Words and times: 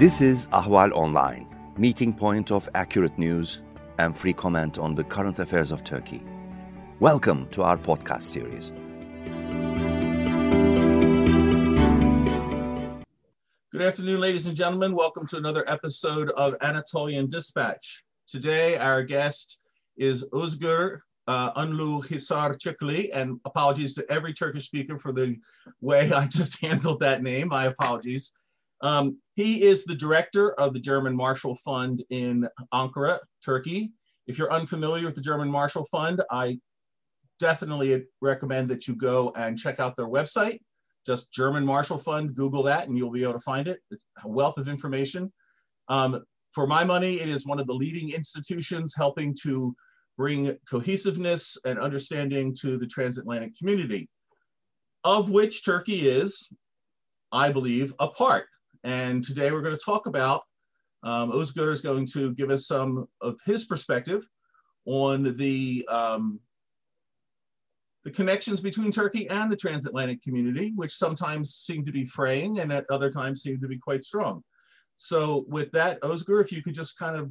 This 0.00 0.22
is 0.22 0.46
Ahval 0.46 0.92
Online, 0.92 1.46
meeting 1.76 2.14
point 2.14 2.50
of 2.50 2.66
accurate 2.74 3.18
news 3.18 3.60
and 3.98 4.16
free 4.16 4.32
comment 4.32 4.78
on 4.78 4.94
the 4.94 5.04
current 5.04 5.38
affairs 5.38 5.70
of 5.70 5.84
Turkey. 5.84 6.22
Welcome 7.00 7.46
to 7.50 7.62
our 7.62 7.76
podcast 7.76 8.22
series. 8.22 8.72
Good 13.70 13.82
afternoon, 13.82 14.20
ladies 14.22 14.46
and 14.46 14.56
gentlemen. 14.56 14.94
Welcome 14.94 15.26
to 15.26 15.36
another 15.36 15.70
episode 15.70 16.30
of 16.30 16.56
Anatolian 16.62 17.28
Dispatch. 17.28 18.02
Today, 18.26 18.78
our 18.78 19.02
guest 19.02 19.60
is 19.98 20.26
Özgür 20.30 21.00
uh, 21.26 21.52
Unlu 21.52 22.02
Hisar 22.06 22.54
Çakılı, 22.54 23.10
and 23.12 23.38
apologies 23.44 23.92
to 23.96 24.10
every 24.10 24.32
Turkish 24.32 24.64
speaker 24.64 24.96
for 24.96 25.12
the 25.12 25.36
way 25.82 26.10
I 26.14 26.26
just 26.26 26.58
handled 26.62 27.00
that 27.00 27.22
name. 27.22 27.48
My 27.48 27.66
apologies. 27.66 28.32
Um, 28.80 29.18
he 29.40 29.62
is 29.62 29.84
the 29.84 29.94
director 29.94 30.52
of 30.52 30.74
the 30.74 30.80
German 30.80 31.16
Marshall 31.16 31.56
Fund 31.56 32.04
in 32.10 32.48
Ankara, 32.72 33.18
Turkey. 33.44 33.92
If 34.26 34.38
you're 34.38 34.52
unfamiliar 34.52 35.06
with 35.06 35.14
the 35.14 35.20
German 35.20 35.50
Marshall 35.50 35.84
Fund, 35.84 36.22
I 36.30 36.60
definitely 37.38 38.04
recommend 38.20 38.68
that 38.68 38.86
you 38.86 38.94
go 38.94 39.32
and 39.36 39.58
check 39.58 39.80
out 39.80 39.96
their 39.96 40.08
website. 40.08 40.58
Just 41.06 41.32
German 41.32 41.64
Marshall 41.64 41.98
Fund, 41.98 42.34
Google 42.34 42.62
that, 42.64 42.88
and 42.88 42.96
you'll 42.96 43.10
be 43.10 43.22
able 43.22 43.32
to 43.32 43.40
find 43.40 43.66
it. 43.66 43.80
It's 43.90 44.04
a 44.22 44.28
wealth 44.28 44.58
of 44.58 44.68
information. 44.68 45.32
Um, 45.88 46.22
for 46.52 46.66
my 46.66 46.84
money, 46.84 47.20
it 47.20 47.28
is 47.28 47.46
one 47.46 47.58
of 47.58 47.66
the 47.66 47.74
leading 47.74 48.10
institutions 48.10 48.94
helping 48.94 49.34
to 49.42 49.74
bring 50.18 50.54
cohesiveness 50.68 51.56
and 51.64 51.78
understanding 51.78 52.54
to 52.60 52.76
the 52.76 52.86
transatlantic 52.86 53.56
community, 53.56 54.08
of 55.04 55.30
which 55.30 55.64
Turkey 55.64 56.08
is, 56.08 56.52
I 57.32 57.50
believe, 57.52 57.94
a 57.98 58.08
part. 58.08 58.46
And 58.84 59.22
today 59.22 59.50
we're 59.50 59.62
going 59.62 59.76
to 59.76 59.84
talk 59.84 60.06
about, 60.06 60.42
um, 61.02 61.30
Özgür 61.32 61.70
is 61.70 61.80
going 61.80 62.06
to 62.12 62.34
give 62.34 62.50
us 62.50 62.66
some 62.66 63.06
of 63.20 63.38
his 63.44 63.64
perspective 63.64 64.26
on 64.86 65.36
the, 65.36 65.86
um, 65.90 66.40
the 68.04 68.10
connections 68.10 68.60
between 68.60 68.90
Turkey 68.90 69.28
and 69.28 69.52
the 69.52 69.56
transatlantic 69.56 70.22
community, 70.22 70.72
which 70.74 70.92
sometimes 70.94 71.54
seem 71.54 71.84
to 71.84 71.92
be 71.92 72.04
fraying 72.04 72.60
and 72.60 72.72
at 72.72 72.84
other 72.90 73.10
times 73.10 73.42
seem 73.42 73.60
to 73.60 73.68
be 73.68 73.78
quite 73.78 74.02
strong. 74.02 74.42
So 74.96 75.44
with 75.48 75.70
that, 75.72 76.00
Özgür, 76.02 76.40
if 76.42 76.52
you 76.52 76.62
could 76.62 76.74
just 76.74 76.98
kind 76.98 77.16
of 77.16 77.30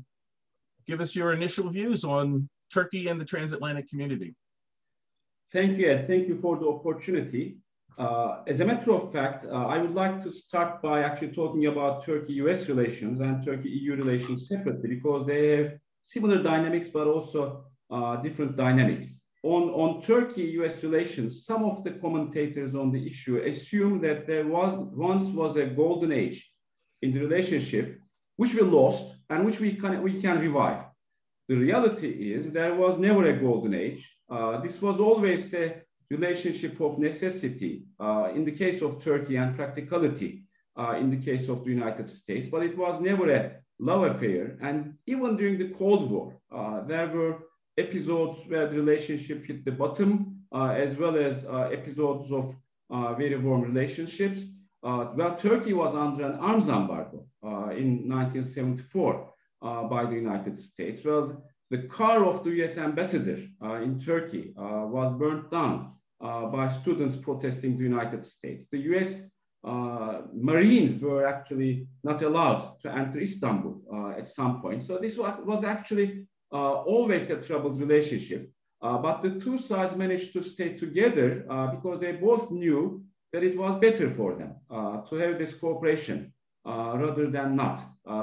give 0.88 1.02
us 1.02 1.16
your 1.16 1.34
initial 1.34 1.70
views 1.70 2.04
on 2.04 2.50
Turkey 2.74 3.08
and 3.08 3.20
the 3.20 3.26
transatlantic 3.26 3.88
community. 3.90 4.36
Thank 5.52 5.78
you. 5.78 5.92
and 5.92 6.08
Thank 6.08 6.28
you 6.28 6.40
for 6.40 6.58
the 6.58 6.68
opportunity. 6.68 7.58
Uh, 8.00 8.44
as 8.48 8.62
a 8.62 8.66
matter 8.66 8.94
of 8.94 9.12
fact, 9.12 9.46
uh, 9.46 9.50
I 9.50 9.78
would 9.78 9.94
like 9.94 10.24
to 10.24 10.32
start 10.32 10.82
by 10.82 11.04
actually 11.04 11.34
talking 11.34 11.66
about 11.66 12.06
Turkey-US 12.06 12.70
relations 12.70 13.20
and 13.20 13.44
Turkey-EU 13.44 13.94
relations 13.98 14.48
separately 14.48 14.88
because 14.96 15.28
they 15.28 15.50
have 15.58 15.74
similar 16.02 16.42
dynamics, 16.42 16.88
but 16.88 17.08
also 17.08 17.66
uh, 17.92 18.16
different 18.22 18.56
dynamics. 18.56 19.08
On, 19.44 19.64
on 19.72 20.02
Turkey-US 20.02 20.82
relations, 20.82 21.46
some 21.46 21.66
of 21.66 21.84
the 21.84 21.92
commentators 21.92 22.74
on 22.74 22.94
the 22.94 23.06
issue 23.06 23.44
assume 23.46 24.00
that 24.00 24.26
there 24.26 24.48
was 24.48 24.76
once 24.78 25.24
was 25.36 25.58
a 25.58 25.66
golden 25.66 26.14
age 26.14 26.50
in 27.02 27.14
the 27.14 27.20
relationship, 27.20 28.00
which 28.38 28.54
we 28.54 28.62
lost 28.62 29.04
and 29.30 29.46
which 29.46 29.60
we 29.60 29.74
can, 29.76 30.02
we 30.02 30.22
can 30.22 30.40
revive. 30.40 30.86
The 31.50 31.56
reality 31.56 32.34
is 32.34 32.54
there 32.54 32.76
was 32.76 32.98
never 32.98 33.26
a 33.26 33.38
golden 33.38 33.74
age. 33.74 34.10
Uh, 34.30 34.62
this 34.62 34.82
was 34.82 35.02
always 35.02 35.54
a 35.54 35.82
relationship 36.10 36.80
of 36.82 37.00
necessity 37.00 37.86
uh, 38.00 38.30
in 38.36 38.44
the 38.44 38.52
case 38.52 38.82
of 38.82 39.04
Turkey 39.04 39.36
and 39.36 39.56
practicality 39.56 40.44
uh, 40.78 40.96
in 40.98 41.10
the 41.10 41.18
case 41.18 41.50
of 41.50 41.64
the 41.64 41.70
United 41.70 42.10
States, 42.10 42.48
but 42.50 42.64
it 42.64 42.78
was 42.78 43.02
never 43.02 43.30
a 43.32 43.52
love 43.80 44.04
affair. 44.16 44.58
And 44.62 44.96
even 45.08 45.38
during 45.38 45.58
the 45.58 45.70
Cold 45.70 46.10
War, 46.10 46.40
uh, 46.52 46.84
there 46.86 47.08
were 47.08 47.38
episodes 47.78 48.40
where 48.48 48.68
the 48.68 48.76
relationship 48.76 49.46
hit 49.46 49.66
the 49.66 49.72
bottom, 49.72 50.38
uh, 50.54 50.70
as 50.70 50.98
well 50.98 51.16
as 51.18 51.46
uh, 51.46 51.70
episodes 51.72 52.32
of 52.32 52.56
uh, 52.90 53.14
very 53.14 53.38
warm 53.38 53.62
relationships. 53.62 54.42
well, 54.82 55.38
Turkey 55.40 55.74
was 55.74 55.94
under 55.96 56.26
an 56.26 56.40
arms 56.40 56.68
embargo 56.68 57.26
in 57.72 58.10
1974 58.10 59.34
by 59.62 60.06
the 60.06 60.16
United 60.16 60.60
States. 60.60 61.02
Well, 61.06 61.44
the 61.70 61.84
car 61.84 62.26
of 62.26 62.44
the 62.44 62.52
US 62.64 62.78
ambassador 62.78 63.40
in 63.84 64.02
Turkey 64.04 64.54
was 64.56 65.16
burnt 65.20 65.52
down 65.52 65.78
uh, 65.78 65.99
Uh, 66.22 66.48
by 66.48 66.68
students 66.68 67.16
protesting 67.16 67.78
the 67.78 67.84
United 67.84 68.26
States. 68.26 68.68
The 68.74 68.80
US 68.92 69.22
uh, 69.64 70.24
Marines 70.34 71.02
were 71.02 71.26
actually 71.26 71.88
not 72.04 72.22
allowed 72.22 72.76
to 72.82 72.92
enter 72.92 73.22
Istanbul 73.22 73.80
uh, 73.94 74.20
at 74.20 74.28
some 74.28 74.62
point. 74.62 74.86
So 74.86 74.98
this 74.98 75.16
was 75.16 75.64
actually 75.64 76.28
uh, 76.52 76.82
always 76.84 77.30
a 77.30 77.38
troubled 77.38 77.80
relationship. 77.80 78.52
Uh, 78.82 78.98
but 78.98 79.22
the 79.24 79.40
two 79.40 79.58
sides 79.58 79.96
managed 79.96 80.34
to 80.34 80.44
stay 80.44 80.78
together 80.78 81.46
because 81.74 82.02
they 82.02 82.12
both 82.12 82.52
knew 82.52 83.02
that 83.32 83.44
it 83.44 83.58
was 83.58 83.80
better 83.80 84.10
for 84.10 84.36
them 84.36 84.56
to 85.10 85.16
have 85.16 85.40
this 85.40 85.54
cooperation 85.54 86.34
rather 86.66 87.30
than 87.30 87.56
not. 87.56 87.80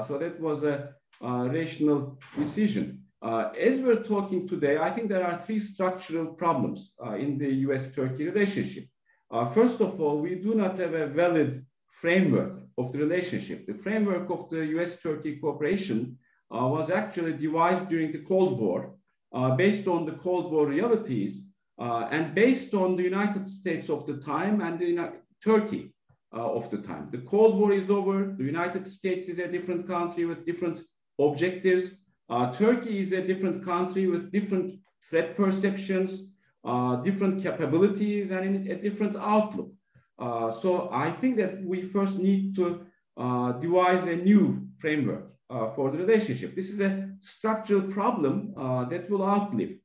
so 0.07 0.19
that 0.19 0.39
was 0.39 0.63
a 0.63 0.93
rational 1.21 2.19
decision. 2.37 3.06
Uh, 3.21 3.49
as 3.59 3.79
we're 3.79 4.03
talking 4.03 4.47
today, 4.47 4.77
I 4.77 4.91
think 4.91 5.09
there 5.09 5.25
are 5.25 5.39
three 5.39 5.59
structural 5.59 6.27
problems 6.27 6.93
uh, 7.03 7.15
in 7.15 7.37
the 7.37 7.51
US-Turkey 7.67 8.25
relationship. 8.25 8.85
Uh, 9.31 9.49
first 9.49 9.81
of 9.81 9.99
all, 9.99 10.19
we 10.19 10.35
do 10.35 10.53
not 10.53 10.77
have 10.77 10.93
a 10.93 11.07
valid 11.07 11.65
framework 11.99 12.59
of 12.77 12.91
the 12.91 12.99
relationship. 12.99 13.65
The 13.65 13.73
framework 13.73 14.29
of 14.29 14.49
the 14.51 14.63
US-Turkey 14.77 15.37
cooperation 15.37 16.19
uh, 16.53 16.67
was 16.67 16.91
actually 16.91 17.33
devised 17.33 17.89
during 17.89 18.11
the 18.11 18.19
Cold 18.19 18.59
War 18.59 18.93
uh, 19.33 19.55
based 19.55 19.87
on 19.87 20.05
the 20.05 20.13
Cold 20.13 20.51
War 20.51 20.67
realities 20.67 21.41
uh, 21.79 22.07
and 22.11 22.35
based 22.35 22.75
on 22.75 22.95
the 22.95 23.03
United 23.03 23.47
States 23.47 23.89
of 23.89 24.05
the 24.05 24.17
time 24.17 24.61
and 24.61 24.79
the 24.79 25.13
Turkey 25.43 25.93
of 26.31 26.69
the 26.69 26.77
time. 26.77 27.09
The 27.11 27.19
Cold 27.19 27.57
War 27.57 27.71
is 27.73 27.89
over. 27.89 28.35
The 28.37 28.43
United 28.43 28.85
States 28.85 29.27
is 29.27 29.39
a 29.39 29.47
different 29.47 29.87
country 29.87 30.25
with 30.25 30.45
different 30.45 30.81
objectives. 31.19 31.89
Uh, 32.29 32.51
Turkey 32.53 33.01
is 33.01 33.11
a 33.13 33.21
different 33.21 33.63
country 33.63 34.07
with 34.07 34.31
different 34.31 34.79
threat 35.09 35.37
perceptions, 35.37 36.23
uh, 36.65 36.97
different 36.97 37.41
capabilities, 37.41 38.31
and 38.31 38.67
a 38.67 38.75
different 38.75 39.15
outlook. 39.15 39.71
Uh, 40.19 40.51
so 40.51 40.89
I 40.91 41.11
think 41.11 41.37
that 41.37 41.63
we 41.63 41.81
first 41.83 42.17
need 42.17 42.55
to 42.55 42.85
uh, 43.15 43.53
devise 43.53 44.03
a 44.07 44.15
new 44.15 44.67
framework 44.77 45.31
uh, 45.49 45.71
for 45.71 45.91
the 45.91 45.97
relationship. 45.97 46.55
This 46.55 46.69
is 46.69 46.81
a 46.81 47.09
structural 47.21 47.83
problem 47.83 48.53
uh, 48.57 48.85
that 48.85 49.09
will 49.09 49.23
outlive 49.23 49.77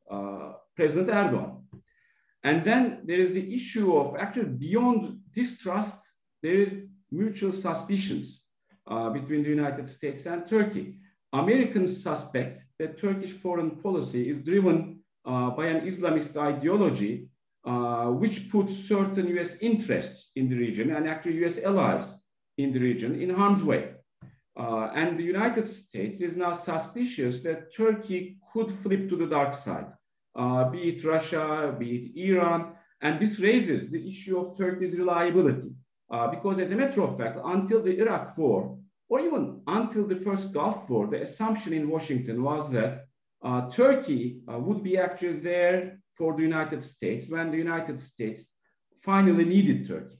President 0.74 1.08
Erdogan. 1.08 1.62
And 2.44 2.64
then 2.64 3.02
there 3.04 3.20
is 3.20 3.32
the 3.32 3.54
issue 3.54 3.96
of 3.96 4.16
actually 4.16 4.46
beyond 4.46 5.20
distrust, 5.32 5.96
there 6.42 6.54
is 6.54 6.74
mutual 7.12 7.52
suspicions 7.52 8.42
between 9.12 9.44
the 9.44 9.50
United 9.50 9.88
States 9.88 10.26
and 10.26 10.48
Turkey. 10.48 10.96
Americans 11.32 12.02
suspect 12.02 12.62
that 12.78 13.00
Turkish 13.00 13.32
foreign 13.32 13.70
policy 13.70 14.28
is 14.28 14.44
driven 14.44 15.00
uh, 15.24 15.50
by 15.50 15.66
an 15.66 15.86
Islamist 15.86 16.36
ideology, 16.36 17.28
uh, 17.64 18.06
which 18.06 18.50
puts 18.50 18.72
certain 18.86 19.28
US 19.38 19.54
interests 19.60 20.32
in 20.36 20.48
the 20.48 20.56
region 20.56 20.94
and 20.94 21.08
actually 21.08 21.44
US 21.44 21.58
allies 21.58 22.06
in 22.58 22.72
the 22.72 22.80
region 22.80 23.20
in 23.20 23.30
harm's 23.30 23.62
way. 23.62 23.94
Uh, 24.58 24.90
and 24.94 25.18
the 25.18 25.22
United 25.22 25.66
States 25.68 26.20
is 26.20 26.36
now 26.36 26.52
suspicious 26.52 27.42
that 27.42 27.74
Turkey 27.74 28.38
could 28.52 28.70
flip 28.82 29.08
to 29.08 29.16
the 29.16 29.26
dark 29.26 29.54
side, 29.54 29.86
uh, 30.36 30.68
be 30.68 30.90
it 30.90 31.04
Russia, 31.04 31.74
be 31.78 31.96
it 31.96 32.28
Iran. 32.28 32.74
And 33.00 33.18
this 33.18 33.38
raises 33.38 33.90
the 33.90 34.06
issue 34.08 34.38
of 34.38 34.58
Turkey's 34.58 34.94
reliability. 34.94 35.72
Uh, 36.10 36.28
because 36.28 36.58
as 36.58 36.70
a 36.70 36.76
matter 36.76 37.02
of 37.02 37.16
fact, 37.16 37.38
until 37.42 37.82
the 37.82 37.98
Iraq 37.98 38.36
war, 38.36 38.76
or 39.12 39.20
even 39.20 39.60
until 39.66 40.06
the 40.06 40.20
first 40.26 40.52
Gulf 40.54 40.88
War, 40.88 41.06
the 41.06 41.20
assumption 41.20 41.74
in 41.74 41.90
Washington 41.94 42.42
was 42.42 42.70
that 42.70 43.04
uh, 43.44 43.68
Turkey 43.68 44.40
uh, 44.50 44.58
would 44.58 44.82
be 44.82 44.96
actually 44.96 45.40
there 45.40 45.98
for 46.16 46.34
the 46.34 46.40
United 46.40 46.82
States 46.82 47.28
when 47.28 47.50
the 47.50 47.58
United 47.58 48.00
States 48.00 48.40
finally 49.02 49.44
needed 49.44 49.86
Turkey. 49.86 50.18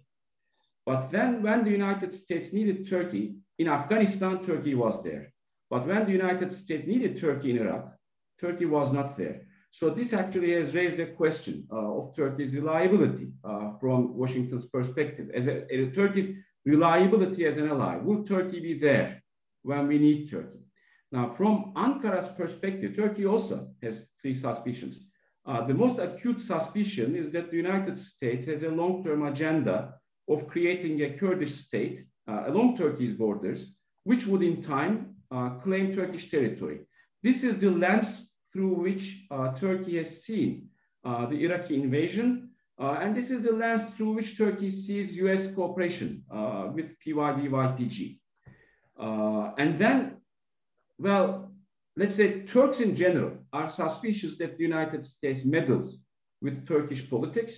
But 0.85 1.11
then 1.11 1.43
when 1.43 1.65
the 1.65 1.71
United 1.71 2.13
States 2.15 2.53
needed 2.53 2.87
Turkey, 2.87 3.37
in 3.59 3.69
Afghanistan, 3.69 4.45
Turkey 4.45 4.75
was 4.75 5.03
there. 5.03 5.33
But 5.71 5.87
when 5.87 6.05
the 6.05 6.13
United 6.13 6.53
States 6.53 6.87
needed 6.87 7.19
Turkey 7.19 7.53
in 7.53 7.61
Iraq, 7.65 7.95
Turkey 8.39 8.67
was 8.67 8.93
not 8.93 9.17
there. 9.17 9.47
So 9.71 9.89
this 9.89 10.13
actually 10.13 10.53
has 10.53 10.75
raised 10.75 11.01
a 11.01 11.07
question 11.07 11.67
uh, 11.73 11.97
of 11.99 12.15
Turkey's 12.15 12.55
reliability 12.55 13.29
uh, 13.43 13.71
from 13.81 14.15
Washington's 14.15 14.67
perspective. 14.67 15.31
As 15.35 15.47
a, 15.47 15.57
a 15.75 15.91
Turkey's 15.93 16.37
reliability 16.65 17.47
as 17.47 17.59
an 17.59 17.69
ally. 17.69 17.97
Will 17.97 18.25
Turkey 18.25 18.61
be 18.61 18.79
there 18.79 19.23
when 19.63 19.87
we 19.89 19.99
need 19.99 20.31
Turkey? 20.31 20.61
Now, 21.11 21.33
from 21.35 21.73
Ankara's 21.77 22.29
perspective, 22.37 22.97
Turkey 22.97 23.27
also 23.27 23.69
has 23.83 24.05
three 24.21 24.35
suspicions. 24.35 24.99
Uh, 25.45 25.67
the 25.67 25.75
most 25.75 25.99
acute 25.99 26.41
suspicion 26.41 27.17
is 27.17 27.33
that 27.33 27.51
the 27.51 27.57
United 27.57 27.99
States 27.99 28.47
has 28.47 28.63
a 28.63 28.69
long 28.69 29.05
term 29.05 29.27
agenda 29.27 29.95
of 30.29 30.47
creating 30.47 31.03
a 31.03 31.19
Kurdish 31.19 31.55
state 31.67 32.05
uh, 32.29 32.45
along 32.47 32.77
Turkey's 32.77 33.17
borders 33.17 33.75
which 34.05 34.27
would 34.27 34.43
in 34.43 34.63
time 34.63 35.15
uh, 35.31 35.51
claim 35.63 35.95
Turkish 35.95 36.31
territory. 36.31 36.81
This 37.23 37.45
is 37.45 37.59
the 37.59 37.71
lens 37.71 38.31
through 38.53 38.75
which 38.75 39.25
uh, 39.31 39.53
Turkey 39.53 39.97
has 39.99 40.25
seen 40.25 40.69
uh, 41.05 41.27
the 41.27 41.45
Iraqi 41.45 41.75
invasion, 41.81 42.51
uh, 42.81 42.99
and 43.01 43.17
this 43.17 43.31
is 43.31 43.43
the 43.43 43.53
lens 43.53 43.83
through 43.95 44.13
which 44.15 44.37
Turkey 44.37 44.71
sees 44.71 45.17
US 45.17 45.53
cooperation 45.55 46.25
uh, 46.31 46.69
with 46.73 46.87
PYD-YPG. 47.05 48.19
and 49.59 49.79
then, 49.79 50.17
well, 50.99 51.53
let's 51.97 52.15
say 52.15 52.41
Turks 52.43 52.81
in 52.81 52.97
general 52.97 53.33
are 53.53 53.69
suspicious 53.69 54.39
that 54.39 54.57
the 54.57 54.65
United 54.65 55.05
States 55.05 55.45
meddles 55.45 55.99
with 56.41 56.67
Turkish 56.67 57.09
politics. 57.09 57.55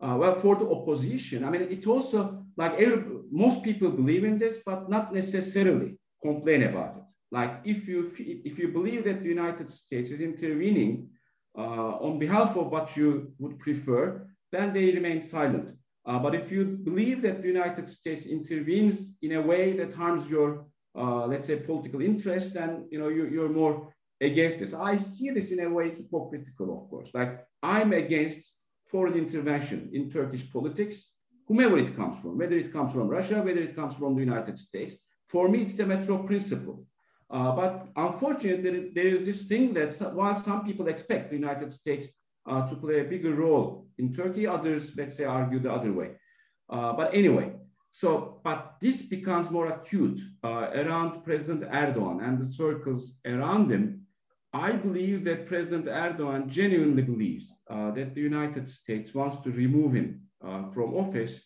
Uh, 0.00 0.16
well, 0.18 0.34
for 0.34 0.56
the 0.56 0.68
opposition, 0.68 1.44
I 1.44 1.50
mean, 1.50 1.62
it 1.62 1.86
also 1.86 2.44
like 2.56 2.74
every, 2.74 3.02
most 3.30 3.62
people 3.62 3.90
believe 3.90 4.24
in 4.24 4.38
this, 4.38 4.58
but 4.64 4.88
not 4.88 5.14
necessarily 5.14 5.98
complain 6.22 6.64
about 6.64 6.96
it. 6.96 7.02
Like 7.30 7.60
if 7.64 7.88
you 7.88 8.12
if 8.18 8.58
you 8.58 8.68
believe 8.68 9.04
that 9.04 9.22
the 9.22 9.28
United 9.28 9.70
States 9.70 10.10
is 10.10 10.20
intervening 10.20 11.10
uh, 11.56 11.92
on 12.06 12.18
behalf 12.18 12.56
of 12.56 12.70
what 12.70 12.96
you 12.96 13.32
would 13.38 13.58
prefer, 13.58 14.26
then 14.54 14.72
they 14.72 14.92
remain 14.92 15.26
silent. 15.26 15.70
Uh, 16.06 16.18
but 16.18 16.34
if 16.34 16.50
you 16.52 16.64
believe 16.64 17.22
that 17.22 17.40
the 17.40 17.48
United 17.48 17.88
States 17.88 18.26
intervenes 18.26 19.10
in 19.22 19.32
a 19.32 19.40
way 19.40 19.76
that 19.76 19.94
harms 19.94 20.28
your, 20.28 20.66
uh, 20.96 21.26
let's 21.26 21.46
say, 21.46 21.56
political 21.56 22.02
interest, 22.02 22.52
then 22.52 22.86
you 22.90 22.98
know 22.98 23.08
you, 23.08 23.26
you're 23.26 23.48
more 23.48 23.92
against 24.20 24.58
this. 24.58 24.74
I 24.74 24.96
see 24.96 25.30
this 25.30 25.50
in 25.50 25.60
a 25.60 25.70
way 25.70 25.90
hypocritical, 25.90 26.68
of 26.76 26.90
course. 26.90 27.08
Like 27.14 27.46
I'm 27.62 27.92
against 27.92 28.40
foreign 28.90 29.14
intervention 29.14 29.90
in 29.92 30.10
Turkish 30.10 30.44
politics, 30.52 30.96
whomever 31.48 31.78
it 31.78 31.96
comes 31.96 32.20
from, 32.20 32.38
whether 32.38 32.56
it 32.56 32.72
comes 32.72 32.92
from 32.92 33.08
Russia, 33.08 33.42
whether 33.42 33.60
it 33.60 33.74
comes 33.74 33.94
from 33.96 34.14
the 34.14 34.20
United 34.20 34.58
States. 34.58 34.94
For 35.28 35.48
me, 35.48 35.62
it's 35.62 35.78
a 35.80 35.86
matter 35.86 36.12
of 36.12 36.26
principle. 36.26 36.86
Uh, 37.30 37.52
but 37.56 37.88
unfortunately, 37.96 38.90
there 38.94 39.06
is 39.06 39.24
this 39.24 39.42
thing 39.42 39.72
that 39.74 39.90
while 40.14 40.34
some 40.34 40.64
people 40.64 40.88
expect 40.88 41.30
the 41.30 41.36
United 41.36 41.72
States 41.72 42.08
uh, 42.46 42.68
to 42.68 42.76
play 42.76 43.00
a 43.00 43.04
bigger 43.04 43.34
role 43.34 43.86
in 43.98 44.14
Turkey, 44.14 44.46
others, 44.46 44.90
let's 44.96 45.16
say, 45.16 45.24
argue 45.24 45.58
the 45.58 45.72
other 45.72 45.92
way. 45.92 46.10
Uh, 46.68 46.92
but 46.92 47.14
anyway, 47.14 47.52
so, 47.92 48.40
but 48.42 48.76
this 48.80 49.02
becomes 49.02 49.50
more 49.50 49.68
acute 49.68 50.20
uh, 50.42 50.70
around 50.74 51.22
President 51.24 51.70
Erdogan 51.70 52.26
and 52.26 52.38
the 52.38 52.52
circles 52.52 53.12
around 53.24 53.70
him. 53.70 54.06
I 54.52 54.72
believe 54.72 55.24
that 55.24 55.46
President 55.46 55.86
Erdogan 55.86 56.48
genuinely 56.48 57.02
believes 57.02 57.46
uh, 57.70 57.90
that 57.92 58.14
the 58.14 58.20
United 58.20 58.68
States 58.68 59.14
wants 59.14 59.42
to 59.44 59.50
remove 59.50 59.94
him 59.94 60.22
uh, 60.44 60.70
from 60.72 60.94
office 60.94 61.40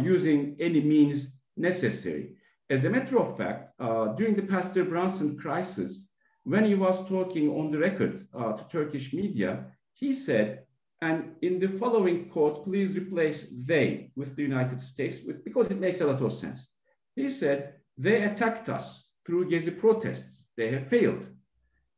using 0.00 0.56
any 0.60 0.80
means 0.80 1.26
necessary. 1.56 2.36
As 2.70 2.84
a 2.84 2.90
matter 2.90 3.18
of 3.18 3.36
fact, 3.36 3.74
uh, 3.80 4.14
during 4.14 4.34
the 4.34 4.42
Pastor 4.42 4.84
Brunson 4.84 5.36
crisis, 5.36 5.92
when 6.44 6.64
he 6.64 6.74
was 6.74 7.06
talking 7.06 7.50
on 7.50 7.70
the 7.70 7.78
record 7.78 8.26
uh, 8.34 8.52
to 8.54 8.64
Turkish 8.70 9.12
media, 9.12 9.66
he 10.02 10.12
said, 10.12 10.64
and 11.00 11.36
in 11.42 11.60
the 11.60 11.68
following 11.78 12.28
quote, 12.28 12.64
please 12.64 12.96
replace 12.96 13.46
they 13.64 14.10
with 14.16 14.34
the 14.34 14.42
United 14.42 14.82
States, 14.82 15.20
with, 15.24 15.44
because 15.44 15.70
it 15.70 15.78
makes 15.78 16.00
a 16.00 16.06
lot 16.06 16.20
of 16.20 16.32
sense. 16.32 16.60
He 17.14 17.30
said, 17.30 17.74
they 17.96 18.22
attacked 18.22 18.68
us 18.68 18.86
through 19.24 19.48
Gezi 19.48 19.78
protests. 19.78 20.46
They 20.56 20.72
have 20.72 20.88
failed. 20.88 21.24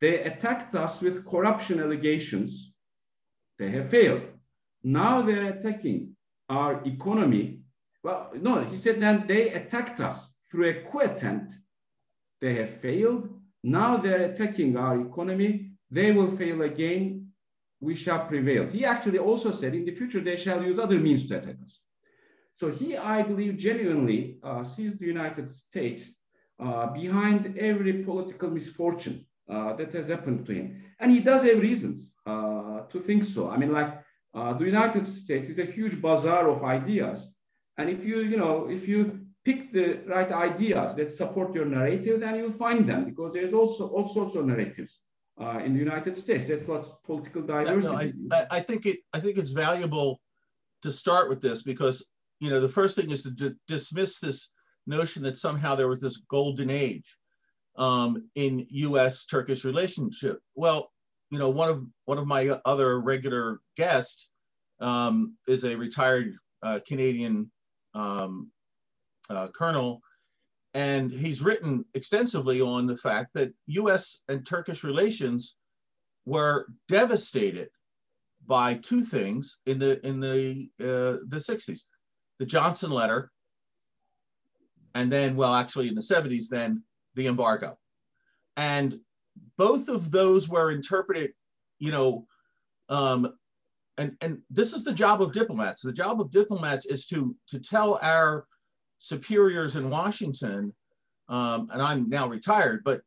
They 0.03 0.21
attacked 0.21 0.75
us 0.75 1.01
with 1.01 1.27
corruption 1.27 1.81
allegations. 1.81 2.73
They 3.59 3.71
have 3.71 3.89
failed. 3.89 4.25
Now 4.83 5.23
they're 5.23 5.55
attacking 5.55 6.15
our 6.51 6.83
economy. 6.85 7.61
Well, 8.03 8.33
no, 8.35 8.65
he 8.65 8.77
said 8.77 9.01
then 9.01 9.25
they 9.27 9.49
attacked 9.49 10.01
us 10.01 10.29
through 10.51 10.69
a 10.69 10.83
coup 10.91 10.99
attempt. 10.99 11.55
They 12.43 12.55
have 12.57 12.83
failed. 12.83 13.31
Now 13.63 13.97
they're 13.97 14.31
attacking 14.31 14.77
our 14.77 15.01
economy. 15.01 15.71
They 15.91 16.13
will 16.13 16.37
fail 16.37 16.61
again. 16.61 17.24
We 17.85 17.95
shall 17.95 18.23
prevail. 18.33 18.65
He 18.77 18.85
actually 18.95 19.19
also 19.19 19.51
said 19.61 19.75
in 19.75 19.85
the 19.85 19.95
future 20.01 20.21
they 20.21 20.37
shall 20.45 20.61
use 20.63 20.79
other 20.79 20.99
means 20.99 21.23
to 21.29 21.37
attack 21.39 21.57
us. 21.67 21.75
So 22.61 22.71
he, 22.71 22.97
I 22.97 23.23
believe, 23.31 23.59
genuinely 23.69 24.39
uh, 24.43 24.63
sees 24.65 24.93
the 24.97 25.11
United 25.17 25.47
States 25.51 26.03
uh, 26.65 26.87
behind 27.03 27.59
every 27.59 27.95
political 28.09 28.49
misfortune 28.59 29.27
uh, 29.53 29.75
that 29.79 29.93
has 29.93 30.09
happened 30.09 30.47
to 30.47 30.53
him. 30.53 30.67
And 31.01 31.11
he 31.11 31.21
does 31.21 31.43
have 31.49 31.61
reasons 31.71 31.99
uh, 32.25 32.79
to 32.93 32.99
think 33.07 33.25
so. 33.25 33.51
I 33.51 33.57
mean, 33.59 33.73
like 33.73 33.93
uh, 34.33 34.53
the 34.55 34.65
United 34.65 35.07
States 35.07 35.47
is 35.53 35.59
a 35.59 35.73
huge 35.77 36.01
bazaar 36.01 36.49
of 36.49 36.65
ideas. 36.65 37.19
And 37.77 37.91
if 37.91 38.01
you, 38.09 38.21
you 38.21 38.39
know, 38.39 38.69
if 38.71 38.89
you 38.89 38.99
pick 39.45 39.73
the 39.73 40.01
right 40.07 40.33
ideas 40.33 40.95
that 40.97 41.17
support 41.21 41.55
your 41.55 41.67
narrative, 41.67 42.21
then 42.21 42.37
you'll 42.37 42.63
find 42.67 42.89
them 42.89 43.05
because 43.05 43.35
there's 43.35 43.53
also 43.53 43.89
all 43.89 44.07
sorts 44.07 44.35
of 44.37 44.47
narratives 44.47 45.01
uh, 45.41 45.61
in 45.65 45.73
the 45.73 45.79
United 45.79 46.17
States. 46.17 46.45
That's 46.45 46.67
what 46.67 47.03
political 47.05 47.43
diversity. 47.43 48.13
No, 48.17 48.37
I, 48.37 48.47
I, 48.51 48.61
think 48.61 48.87
it. 48.87 48.99
I 49.13 49.21
think 49.21 49.39
it's 49.39 49.51
valuable 49.51 50.21
to 50.83 50.93
start 50.93 51.29
with 51.29 51.41
this 51.41 51.63
because 51.63 52.07
you 52.41 52.51
know 52.51 52.61
the 52.61 52.69
first 52.69 52.97
thing 52.97 53.11
is 53.11 53.23
to 53.23 53.57
dismiss 53.67 54.21
this 54.21 54.51
notion 54.87 55.23
that 55.23 55.37
somehow 55.37 55.75
there 55.75 55.89
was 55.89 56.01
this 56.01 56.19
golden 56.19 56.71
age 56.71 57.17
um, 57.77 58.29
in 58.35 58.67
U.S.-Turkish 58.69 59.65
relationship. 59.65 60.41
Well, 60.55 60.91
you 61.31 61.39
know, 61.39 61.51
one 61.51 61.69
of 61.69 61.85
one 62.05 62.19
of 62.19 62.27
my 62.27 62.51
other 62.65 63.01
regular 63.01 63.61
guests 63.77 64.29
um, 64.81 65.37
is 65.49 65.65
a 65.65 65.75
retired 65.75 66.35
uh, 66.63 66.81
Canadian 66.87 67.51
um, 67.95 68.51
uh, 69.31 69.49
colonel, 69.49 70.01
and 70.75 71.11
he's 71.11 71.43
written 71.43 71.85
extensively 71.95 72.61
on 72.61 72.87
the 72.87 72.97
fact 72.97 73.31
that 73.35 73.55
U.S. 73.67 74.23
and 74.29 74.45
Turkish 74.45 74.83
relations 74.83 75.57
were 76.27 76.67
devastated 76.89 77.69
by 78.47 78.75
two 78.75 79.03
things 79.03 79.61
in 79.67 79.79
the 79.79 80.05
in 80.07 80.21
the 80.21 80.69
uh, 80.81 81.23
the 81.29 81.37
60s, 81.37 81.83
the 82.39 82.47
Johnson 82.47 82.91
letter, 82.91 83.31
and 84.95 85.11
then 85.11 85.37
well, 85.37 85.55
actually 85.55 85.89
in 85.89 85.95
the 85.95 86.01
70s, 86.01 86.49
then 86.51 86.83
the 87.15 87.29
embargo, 87.29 87.79
and 88.57 88.99
both 89.57 89.89
of 89.89 90.11
those 90.11 90.49
were 90.49 90.73
interpreted, 90.73 91.33
you 91.79 91.93
know, 91.93 92.27
um, 92.89 93.33
and 93.97 94.17
and 94.21 94.39
this 94.51 94.73
is 94.73 94.83
the 94.83 94.93
job 94.93 95.23
of 95.23 95.33
diplomats. 95.33 95.83
The 95.83 95.93
job 95.93 96.21
of 96.21 96.33
diplomats 96.33 96.85
is 96.85 97.07
to 97.07 97.37
to 97.49 97.61
tell 97.61 98.01
our 98.03 98.47
superiors 99.05 99.77
in 99.77 99.91
Washington, 99.91 100.75
um, 101.29 101.69
and 101.71 101.83
I'm 101.83 102.09
now 102.09 102.27
retired, 102.27 102.81
but 102.85 103.03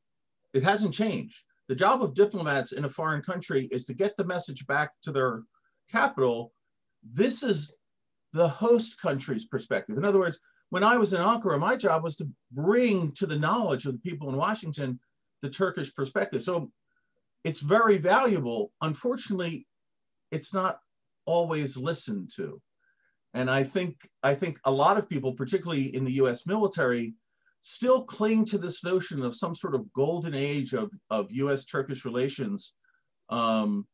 it 0.54 0.62
hasn't 0.62 0.94
changed. 0.94 1.44
The 1.70 1.76
job 1.76 2.04
of 2.04 2.14
diplomats 2.14 2.72
in 2.72 2.86
a 2.86 2.90
foreign 2.90 3.24
country 3.24 3.68
is 3.72 3.86
to 3.86 3.96
get 3.96 4.16
the 4.16 4.24
message 4.24 4.68
back 4.68 4.92
to 5.04 5.12
their 5.12 5.42
capital. 5.92 6.54
This 7.04 7.42
is 7.42 7.74
the 8.32 8.48
host 8.48 9.02
country's 9.02 9.48
perspective. 9.48 9.98
In 9.98 10.06
other 10.06 10.20
words, 10.20 10.40
when 10.70 10.84
I 10.84 10.98
was 10.98 11.14
in 11.14 11.22
Ankara, 11.22 11.60
my 11.60 11.76
job 11.76 12.04
was 12.04 12.16
to 12.18 12.30
bring 12.52 13.12
to 13.14 13.26
the 13.26 13.40
knowledge 13.40 13.86
of 13.86 13.94
the 13.94 14.10
people 14.10 14.30
in 14.30 14.36
Washington 14.36 15.00
the 15.42 15.50
Turkish 15.50 15.94
perspective. 15.96 16.44
So 16.44 16.72
it's 17.44 17.60
very 17.60 17.98
valuable. 17.98 18.72
Unfortunately, 18.82 19.66
it's 20.30 20.54
not 20.54 20.80
always 21.26 21.76
listened 21.76 22.30
to. 22.36 22.62
And 23.38 23.52
I 23.52 23.64
think 23.64 24.10
I 24.24 24.34
think 24.34 24.60
a 24.64 24.72
lot 24.72 24.98
of 24.98 25.08
people, 25.08 25.32
particularly 25.32 25.96
in 25.96 26.04
the 26.04 26.14
U.S. 26.14 26.48
military, 26.48 27.14
still 27.62 28.04
cling 28.04 28.46
to 28.46 28.58
this 28.58 28.84
notion 28.84 29.24
of 29.24 29.36
some 29.36 29.54
sort 29.54 29.76
of 29.76 29.94
golden 29.94 30.34
age 30.34 30.74
of, 30.74 30.90
of 31.12 31.32
U.S.-Turkish 31.32 32.04
relations, 32.04 32.74
um, 33.30 33.86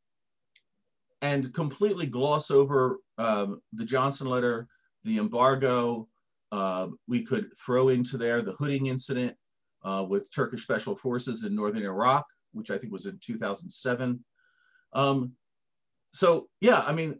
and 1.21 1.53
completely 1.53 2.05
gloss 2.05 2.51
over 2.51 2.99
um, 3.17 3.59
the 3.73 3.83
Johnson 3.83 4.27
letter, 4.27 4.69
the 5.03 5.17
embargo. 5.17 6.07
Uh, 6.53 6.87
we 7.09 7.21
could 7.21 7.49
throw 7.57 7.89
into 7.89 8.17
there 8.17 8.41
the 8.41 8.53
Hooding 8.53 8.85
incident 8.85 9.35
uh, 9.83 10.05
with 10.07 10.33
Turkish 10.33 10.63
special 10.63 10.95
forces 10.95 11.43
in 11.43 11.53
northern 11.53 11.83
Iraq, 11.83 12.25
which 12.53 12.71
I 12.71 12.77
think 12.77 12.93
was 12.93 13.07
in 13.07 13.19
2007. 13.21 14.23
Um, 14.93 15.33
so 16.13 16.47
yeah, 16.61 16.81
I 16.87 16.93
mean, 16.93 17.19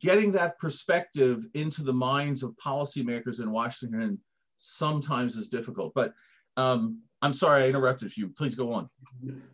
getting 0.00 0.32
that 0.32 0.58
perspective 0.58 1.46
into 1.54 1.82
the 1.82 1.92
minds 1.92 2.42
of 2.42 2.56
policymakers 2.56 3.40
in 3.40 3.50
Washington 3.50 4.18
sometimes 4.56 5.36
is 5.36 5.48
difficult. 5.48 5.92
But 5.94 6.12
um, 6.56 7.00
I'm 7.22 7.32
sorry 7.32 7.62
I 7.62 7.68
interrupted 7.68 8.16
you. 8.16 8.28
Please 8.28 8.54
go 8.54 8.72
on. 8.72 8.88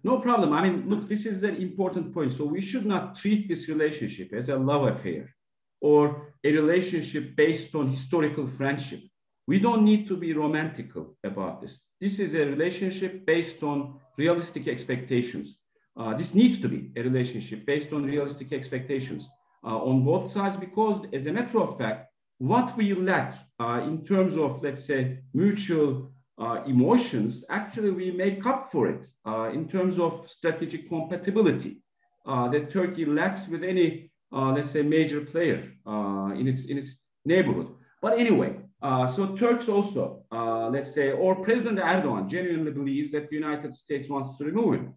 No 0.03 0.19
problem. 0.19 0.53
I 0.53 0.63
mean, 0.63 0.89
look, 0.89 1.09
this 1.09 1.27
is 1.27 1.45
an 1.45 1.57
important 1.57 2.13
point. 2.13 2.37
So 2.37 2.45
we 2.45 2.61
should 2.61 2.87
not 2.87 3.15
treat 3.15 3.49
this 3.49 3.69
relationship 3.69 4.33
as 4.33 4.49
a 4.49 4.57
love 4.57 4.85
affair 4.89 5.35
or 5.81 6.35
a 6.43 6.53
relationship 6.53 7.37
based 7.37 7.75
on 7.75 7.89
historical 7.89 8.47
friendship. 8.47 9.01
We 9.47 9.59
don't 9.59 9.85
need 9.85 10.09
to 10.09 10.17
be 10.17 10.33
romantical 10.33 11.17
about 11.25 11.61
this. 11.61 11.79
This 12.01 12.19
is 12.19 12.35
a 12.35 12.47
relationship 12.47 13.27
based 13.27 13.63
on 13.63 14.01
realistic 14.19 14.69
expectations. 14.69 15.57
Uh, 15.97 16.15
this 16.15 16.35
needs 16.35 16.61
to 16.61 16.69
be 16.69 16.91
a 16.97 17.03
relationship 17.03 17.65
based 17.67 17.93
on 17.93 18.05
realistic 18.05 18.53
expectations 18.53 19.29
on 19.65 20.05
both 20.05 20.33
sides 20.33 20.57
because 20.57 21.07
as 21.13 21.27
a 21.27 21.33
matter 21.33 21.61
of 21.61 21.79
fact, 21.79 22.09
what 22.39 22.77
we 22.77 22.95
lack 22.95 23.39
uh, 23.61 23.81
in 23.85 24.05
terms 24.05 24.37
of, 24.37 24.63
let's 24.63 24.85
say, 24.85 25.19
mutual 25.33 26.11
uh, 26.39 26.63
emotions, 26.67 27.45
actually 27.49 27.91
we 27.91 28.11
make 28.11 28.45
up 28.45 28.71
for 28.73 28.89
it 28.89 29.07
uh, 29.27 29.51
in 29.53 29.69
terms 29.69 29.99
of 29.99 30.29
strategic 30.29 30.89
compatibility 30.89 31.83
uh, 32.27 32.49
that 32.49 32.71
Turkey 32.71 33.05
lacks 33.05 33.47
with 33.49 33.63
any, 33.63 34.11
uh, 34.33 34.51
let's 34.51 34.71
say, 34.71 34.83
major 34.83 35.21
player 35.21 35.73
uh, 35.87 36.33
in, 36.35 36.49
its, 36.49 36.65
in 36.65 36.79
its 36.79 36.91
neighborhood. 37.25 37.69
But 38.03 38.19
anyway, 38.19 38.57
uh, 38.83 39.07
so 39.07 39.35
Turks 39.35 39.69
also, 39.69 40.25
let's 40.31 40.93
say, 40.93 41.13
or 41.13 41.37
President 41.37 41.79
Erdogan 41.79 42.29
genuinely 42.29 42.73
believes 42.73 43.13
that 43.13 43.31
the 43.31 43.37
United 43.37 43.75
States 43.75 44.11
wants 44.11 44.37
to 44.37 44.45
remove 44.45 44.75
him 44.75 44.95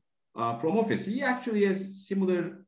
from 0.59 0.77
office. 0.77 1.05
He 1.05 1.23
actually 1.23 1.65
has 1.65 2.05
similar, 2.05 2.65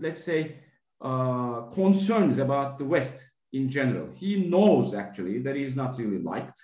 let's 0.00 0.24
say, 0.24 0.56
concerns 1.00 2.38
about 2.38 2.78
the 2.78 2.84
West 2.84 3.14
in 3.52 3.68
general. 3.68 4.08
He 4.14 4.48
knows 4.48 4.94
actually 4.94 5.38
that 5.40 5.56
he 5.56 5.64
is 5.64 5.76
not 5.76 5.98
really 5.98 6.18
liked, 6.18 6.58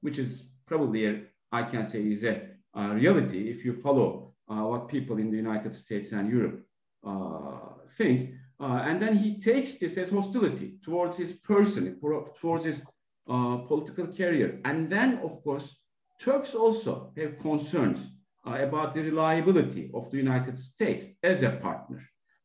which 0.00 0.18
is 0.18 0.44
probably, 0.66 1.06
a, 1.06 1.22
I 1.52 1.62
can 1.62 1.88
say, 1.88 2.00
is 2.00 2.24
a, 2.24 2.42
a 2.74 2.94
reality 2.94 3.50
if 3.50 3.64
you 3.64 3.74
follow 3.74 4.34
uh, 4.48 4.62
what 4.62 4.88
people 4.88 5.18
in 5.18 5.30
the 5.30 5.36
United 5.36 5.74
States 5.74 6.12
and 6.12 6.30
Europe 6.30 6.64
uh, 7.06 7.58
think. 7.96 8.30
Uh, 8.58 8.80
and 8.84 9.00
then 9.00 9.16
he 9.16 9.40
takes 9.40 9.78
this 9.78 9.98
as 9.98 10.10
hostility 10.10 10.78
towards 10.82 11.16
his 11.18 11.34
person, 11.34 11.98
towards 12.40 12.64
his 12.64 12.80
uh, 13.28 13.56
political 13.68 14.06
career. 14.06 14.60
And 14.64 14.90
then, 14.90 15.18
of 15.22 15.42
course, 15.42 15.76
Turks 16.20 16.54
also 16.54 17.12
have 17.16 17.38
concerns 17.40 18.00
about 18.46 18.94
the 18.94 19.02
reliability 19.02 19.90
of 19.92 20.10
the 20.10 20.16
United 20.16 20.56
States 20.58 21.04
as 21.22 21.42
a 21.42 21.50
partner. 21.50 22.00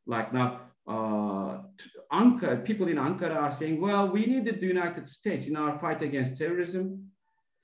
Like 0.06 0.34
now, 0.34 0.62
uh, 0.88 1.60
Ankara, 2.12 2.64
people 2.66 2.88
in 2.88 2.98
Ankara 2.98 3.36
are 3.36 3.52
saying, 3.52 3.80
well, 3.80 4.10
we 4.10 4.26
needed 4.26 4.60
the 4.60 4.68
United 4.68 5.08
States 5.08 5.48
in 5.48 5.56
our 5.56 5.80
fight 5.80 6.02
against 6.02 6.38
terrorism. 6.38 7.12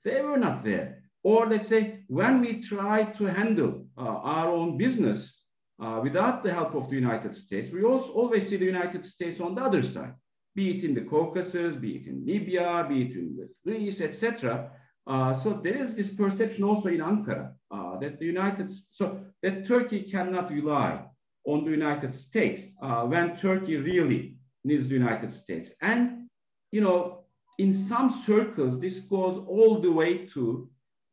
They 0.04 0.20
were 0.22 0.38
not 0.38 0.64
there. 0.64 1.02
Or 1.22 1.46
let's 1.46 1.68
say, 1.68 2.04
when 2.06 2.40
we 2.40 2.62
try 2.62 3.04
to 3.04 3.24
handle 3.24 3.86
uh, 3.96 4.02
our 4.02 4.48
own 4.48 4.78
business 4.78 5.42
uh, 5.82 6.00
without 6.02 6.42
the 6.42 6.52
help 6.52 6.74
of 6.74 6.88
the 6.88 6.94
United 6.94 7.34
States, 7.34 7.72
we 7.72 7.82
also 7.82 8.12
always 8.12 8.48
see 8.48 8.56
the 8.56 8.64
United 8.64 9.04
States 9.04 9.40
on 9.40 9.54
the 9.54 9.62
other 9.62 9.82
side, 9.82 10.14
be 10.54 10.76
it 10.76 10.84
in 10.84 10.94
the 10.94 11.02
Caucasus, 11.02 11.74
be 11.76 11.96
it 11.96 12.06
in 12.06 12.24
Libya, 12.24 12.86
be 12.88 13.02
it 13.02 13.12
in 13.12 13.48
Greece, 13.64 14.00
etc. 14.00 14.70
Uh, 15.06 15.34
so 15.34 15.54
there 15.54 15.76
is 15.76 15.94
this 15.94 16.14
perception 16.14 16.64
also 16.64 16.88
in 16.88 17.00
Ankara 17.00 17.52
uh, 17.70 17.98
that 17.98 18.18
the 18.18 18.26
United, 18.26 18.70
so 18.86 19.20
that 19.42 19.66
Turkey 19.66 20.02
cannot 20.02 20.50
rely 20.50 21.02
on 21.52 21.64
the 21.64 21.70
United 21.70 22.14
States 22.14 22.60
uh, 22.82 23.02
when 23.12 23.36
Turkey 23.36 23.76
really 23.76 24.36
needs 24.64 24.86
the 24.86 24.98
United 25.04 25.32
States. 25.32 25.70
And, 25.80 26.28
you 26.72 26.82
know, 26.82 27.24
in 27.58 27.70
some 27.90 28.22
circles, 28.26 28.80
this 28.80 29.00
goes 29.00 29.36
all 29.48 29.80
the 29.80 29.90
way 29.90 30.26
to 30.34 30.68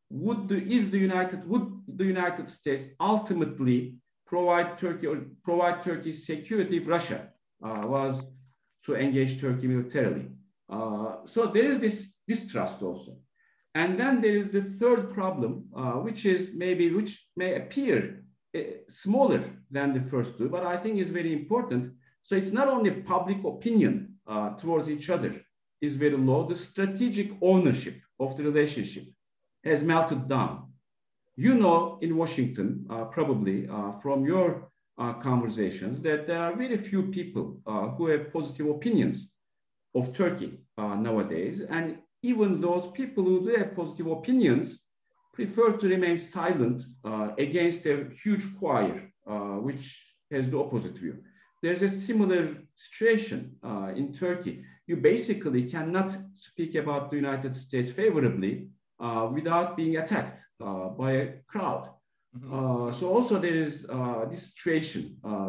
would 0.09 0.47
the, 0.47 0.57
is 0.77 0.91
the 0.91 0.99
United, 0.99 1.47
would 1.49 1.67
the 1.87 2.05
United 2.05 2.47
States 2.49 2.83
ultimately 2.99 3.95
provide 4.27 4.77
Turkey 4.77 5.07
or 5.07 5.17
provide 5.43 5.83
Turkey's 5.83 6.25
security 6.25 6.77
if 6.77 6.87
Russia 6.87 7.29
uh, 7.63 7.81
was 7.85 8.23
to 8.85 8.95
engage 8.95 9.41
Turkey 9.41 9.67
militarily? 9.67 10.27
Uh, 10.69 11.17
so 11.25 11.47
there 11.47 11.71
is 11.71 11.79
this 11.79 11.97
distrust 12.27 12.81
also. 12.81 13.17
And 13.73 13.99
then 13.99 14.21
there 14.21 14.37
is 14.41 14.49
the 14.51 14.63
third 14.63 15.13
problem, 15.13 15.65
uh, 15.75 15.93
which 16.07 16.25
is 16.25 16.51
maybe, 16.53 16.93
which 16.93 17.13
may 17.35 17.55
appear 17.55 18.24
smaller 18.89 19.43
than 19.71 19.93
the 19.93 20.09
first 20.09 20.37
two, 20.37 20.49
but 20.49 20.63
I 20.63 20.77
think 20.77 20.99
is 20.99 21.09
very 21.09 21.33
important. 21.33 21.93
So 22.23 22.35
it's 22.35 22.51
not 22.51 22.67
only 22.67 22.91
public 22.91 23.43
opinion 23.43 24.15
uh, 24.27 24.51
towards 24.61 24.89
each 24.89 25.09
other 25.09 25.33
is 25.81 25.95
very 25.95 26.17
low, 26.17 26.47
the 26.47 26.55
strategic 26.55 27.31
ownership 27.41 27.95
of 28.19 28.37
the 28.37 28.43
relationship 28.43 29.05
has 29.63 29.83
melted 29.83 30.27
down. 30.27 30.71
You 31.35 31.53
know, 31.55 31.99
in 32.01 32.15
Washington, 32.15 32.85
uh, 32.89 33.05
probably 33.05 33.67
uh, 33.67 33.91
from 34.01 34.25
your 34.25 34.71
uh, 34.97 35.13
conversations, 35.13 36.01
that 36.01 36.27
there 36.27 36.41
are 36.41 36.55
very 36.55 36.77
few 36.77 37.03
people 37.03 37.59
uh, 37.67 37.89
who 37.89 38.07
have 38.07 38.31
positive 38.31 38.67
opinions 38.69 39.27
of 39.93 40.15
Turkey 40.15 40.59
nowadays. 40.77 41.61
And 41.69 41.99
even 42.21 42.59
those 42.59 42.87
people 42.91 43.23
who 43.23 43.45
do 43.45 43.55
have 43.55 43.75
positive 43.75 44.07
opinions 44.07 44.79
prefer 45.35 45.73
to 45.73 45.87
remain 45.87 46.17
silent 46.17 46.83
uh, 47.03 47.29
against 47.37 47.85
a 47.85 48.07
huge 48.23 48.45
choir, 48.57 49.11
uh, 49.29 49.57
which 49.67 50.01
has 50.31 50.49
the 50.49 50.57
opposite 50.57 50.97
view. 50.97 51.17
There's 51.61 51.81
a 51.81 51.89
similar 51.89 52.55
situation 52.75 53.55
uh, 53.63 53.91
in 53.95 54.13
Turkey. 54.13 54.63
You 54.87 54.97
basically 54.97 55.69
cannot 55.69 56.15
speak 56.35 56.75
about 56.75 57.09
the 57.09 57.17
United 57.17 57.55
States 57.57 57.89
favorably 57.89 58.69
uh, 58.99 59.29
without 59.33 59.75
being 59.75 59.97
attacked 59.97 60.39
uh, 60.63 60.89
by 60.89 61.11
a 61.11 61.27
crowd. 61.51 61.89
Mm 62.35 62.41
-hmm. 62.41 62.93
so 62.93 63.03
also 63.15 63.39
there 63.39 63.59
is 63.67 63.73
this 64.31 64.41
situation 64.51 65.01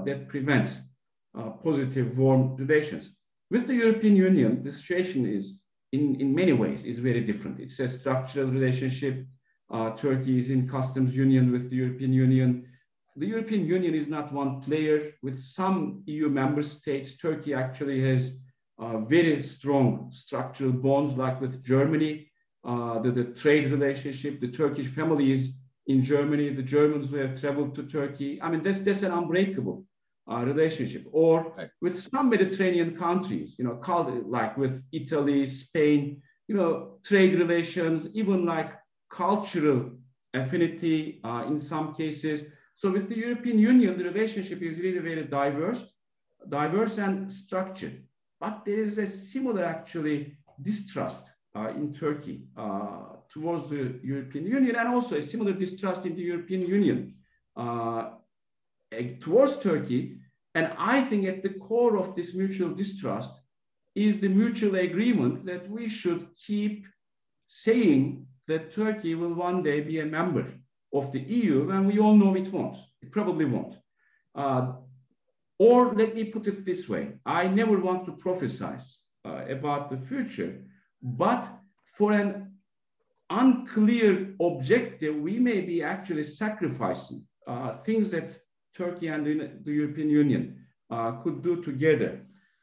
that 0.06 0.18
prevents 0.32 0.70
positive 1.68 2.08
warm 2.22 2.42
relations. 2.64 3.04
With 3.52 3.64
the 3.66 3.76
European 3.84 4.14
Union, 4.30 4.62
the 4.62 4.72
situation 4.72 5.20
is 5.38 5.44
in, 5.92 6.02
in 6.22 6.28
many 6.34 6.54
ways 6.62 6.80
is 6.84 6.98
very 6.98 7.22
different. 7.30 7.60
It's 7.60 7.80
a 7.80 7.88
structural 7.98 8.48
relationship 8.58 9.14
uh, 9.70 9.90
Turkey 9.96 10.40
is 10.40 10.50
in 10.50 10.68
customs 10.68 11.14
union 11.14 11.52
with 11.52 11.70
the 11.70 11.76
European 11.76 12.12
Union. 12.12 12.66
The 13.16 13.26
European 13.26 13.66
Union 13.66 13.94
is 13.94 14.08
not 14.08 14.32
one 14.32 14.60
player. 14.60 15.12
With 15.22 15.42
some 15.42 16.02
EU 16.06 16.28
member 16.28 16.62
states, 16.62 17.16
Turkey 17.16 17.54
actually 17.54 18.00
has 18.02 18.38
uh, 18.78 18.98
very 18.98 19.42
strong 19.42 20.10
structural 20.12 20.72
bonds, 20.72 21.16
like 21.16 21.40
with 21.40 21.64
Germany, 21.64 22.30
uh, 22.64 23.00
the, 23.00 23.10
the, 23.10 23.24
trade 23.24 23.72
relationship, 23.72 24.40
the 24.40 24.52
Turkish 24.52 24.88
families 24.88 25.54
in 25.86 26.04
Germany, 26.04 26.50
the 26.50 26.62
Germans 26.62 27.08
who 27.08 27.16
have 27.16 27.40
traveled 27.40 27.74
to 27.76 27.84
Turkey. 27.84 28.40
I 28.42 28.50
mean, 28.50 28.62
that's, 28.62 28.80
that's 28.80 29.02
an 29.02 29.12
unbreakable 29.12 29.84
uh, 30.30 30.44
relationship. 30.44 31.06
Or 31.10 31.54
right. 31.56 31.70
with 31.80 32.08
some 32.10 32.28
Mediterranean 32.28 32.96
countries, 32.96 33.54
you 33.58 33.64
know, 33.64 33.76
called, 33.76 34.28
like 34.28 34.56
with 34.58 34.82
Italy, 34.92 35.46
Spain, 35.46 36.20
you 36.48 36.56
know, 36.56 36.98
trade 37.04 37.38
relations, 37.38 38.08
even 38.14 38.44
like 38.44 38.72
cultural 39.10 39.90
affinity 40.34 41.20
uh, 41.24 41.44
in 41.46 41.60
some 41.60 41.94
cases. 41.94 42.42
So 42.74 42.90
with 42.90 43.08
the 43.08 43.16
European 43.16 43.58
Union, 43.58 43.96
the 43.96 44.04
relationship 44.04 44.62
is 44.62 44.78
really 44.78 44.98
very 44.98 45.24
diverse, 45.24 45.82
diverse 46.48 46.98
and 46.98 47.32
structured. 47.32 48.04
But 48.38 48.64
there 48.64 48.80
is 48.80 48.98
a 48.98 49.06
similar 49.06 49.64
actually 49.64 50.36
distrust 50.60 51.22
uh, 51.54 51.68
in 51.70 51.94
Turkey 51.94 52.44
uh, 52.56 53.16
towards 53.32 53.70
the 53.70 53.98
European 54.02 54.46
Union 54.46 54.76
and 54.76 54.88
also 54.88 55.16
a 55.16 55.22
similar 55.22 55.52
distrust 55.52 56.04
in 56.04 56.14
the 56.14 56.22
European 56.22 56.62
Union 56.62 57.14
uh, 57.56 58.10
towards 59.20 59.58
Turkey. 59.58 60.18
And 60.54 60.72
I 60.78 61.02
think 61.02 61.26
at 61.26 61.42
the 61.42 61.54
core 61.54 61.96
of 61.96 62.14
this 62.14 62.34
mutual 62.34 62.74
distrust 62.74 63.32
is 63.94 64.20
the 64.20 64.28
mutual 64.28 64.74
agreement 64.76 65.46
that 65.46 65.68
we 65.70 65.88
should 65.88 66.26
keep 66.46 66.86
saying 67.48 68.25
that 68.48 68.74
Turkey 68.74 69.14
will 69.14 69.34
one 69.34 69.62
day 69.62 69.80
be 69.80 70.00
a 70.00 70.06
member 70.06 70.46
of 70.92 71.12
the 71.12 71.20
EU 71.20 71.70
and 71.70 71.86
we 71.86 71.98
all 71.98 72.14
know 72.14 72.34
it 72.34 72.52
won't. 72.52 72.78
It 73.02 73.10
probably 73.12 73.44
won't. 73.44 73.76
Uh, 74.34 74.72
or 75.58 75.94
let 75.94 76.14
me 76.14 76.24
put 76.24 76.46
it 76.46 76.64
this 76.64 76.88
way 76.88 77.18
I 77.24 77.48
never 77.48 77.78
want 77.78 78.04
to 78.06 78.12
prophesize 78.12 78.98
uh, 79.24 79.44
about 79.48 79.90
the 79.90 79.96
future, 79.96 80.62
but 81.02 81.48
for 81.94 82.12
an 82.12 82.52
unclear 83.30 84.34
objective, 84.40 85.16
we 85.16 85.38
may 85.38 85.60
be 85.60 85.82
actually 85.82 86.24
sacrificing 86.24 87.26
uh, 87.46 87.78
things 87.78 88.10
that 88.10 88.30
Turkey 88.76 89.08
and 89.08 89.26
the, 89.26 89.72
European 89.72 90.10
Union 90.10 90.66
uh, 90.90 91.12
could 91.22 91.42
do 91.42 91.62
together 91.62 92.20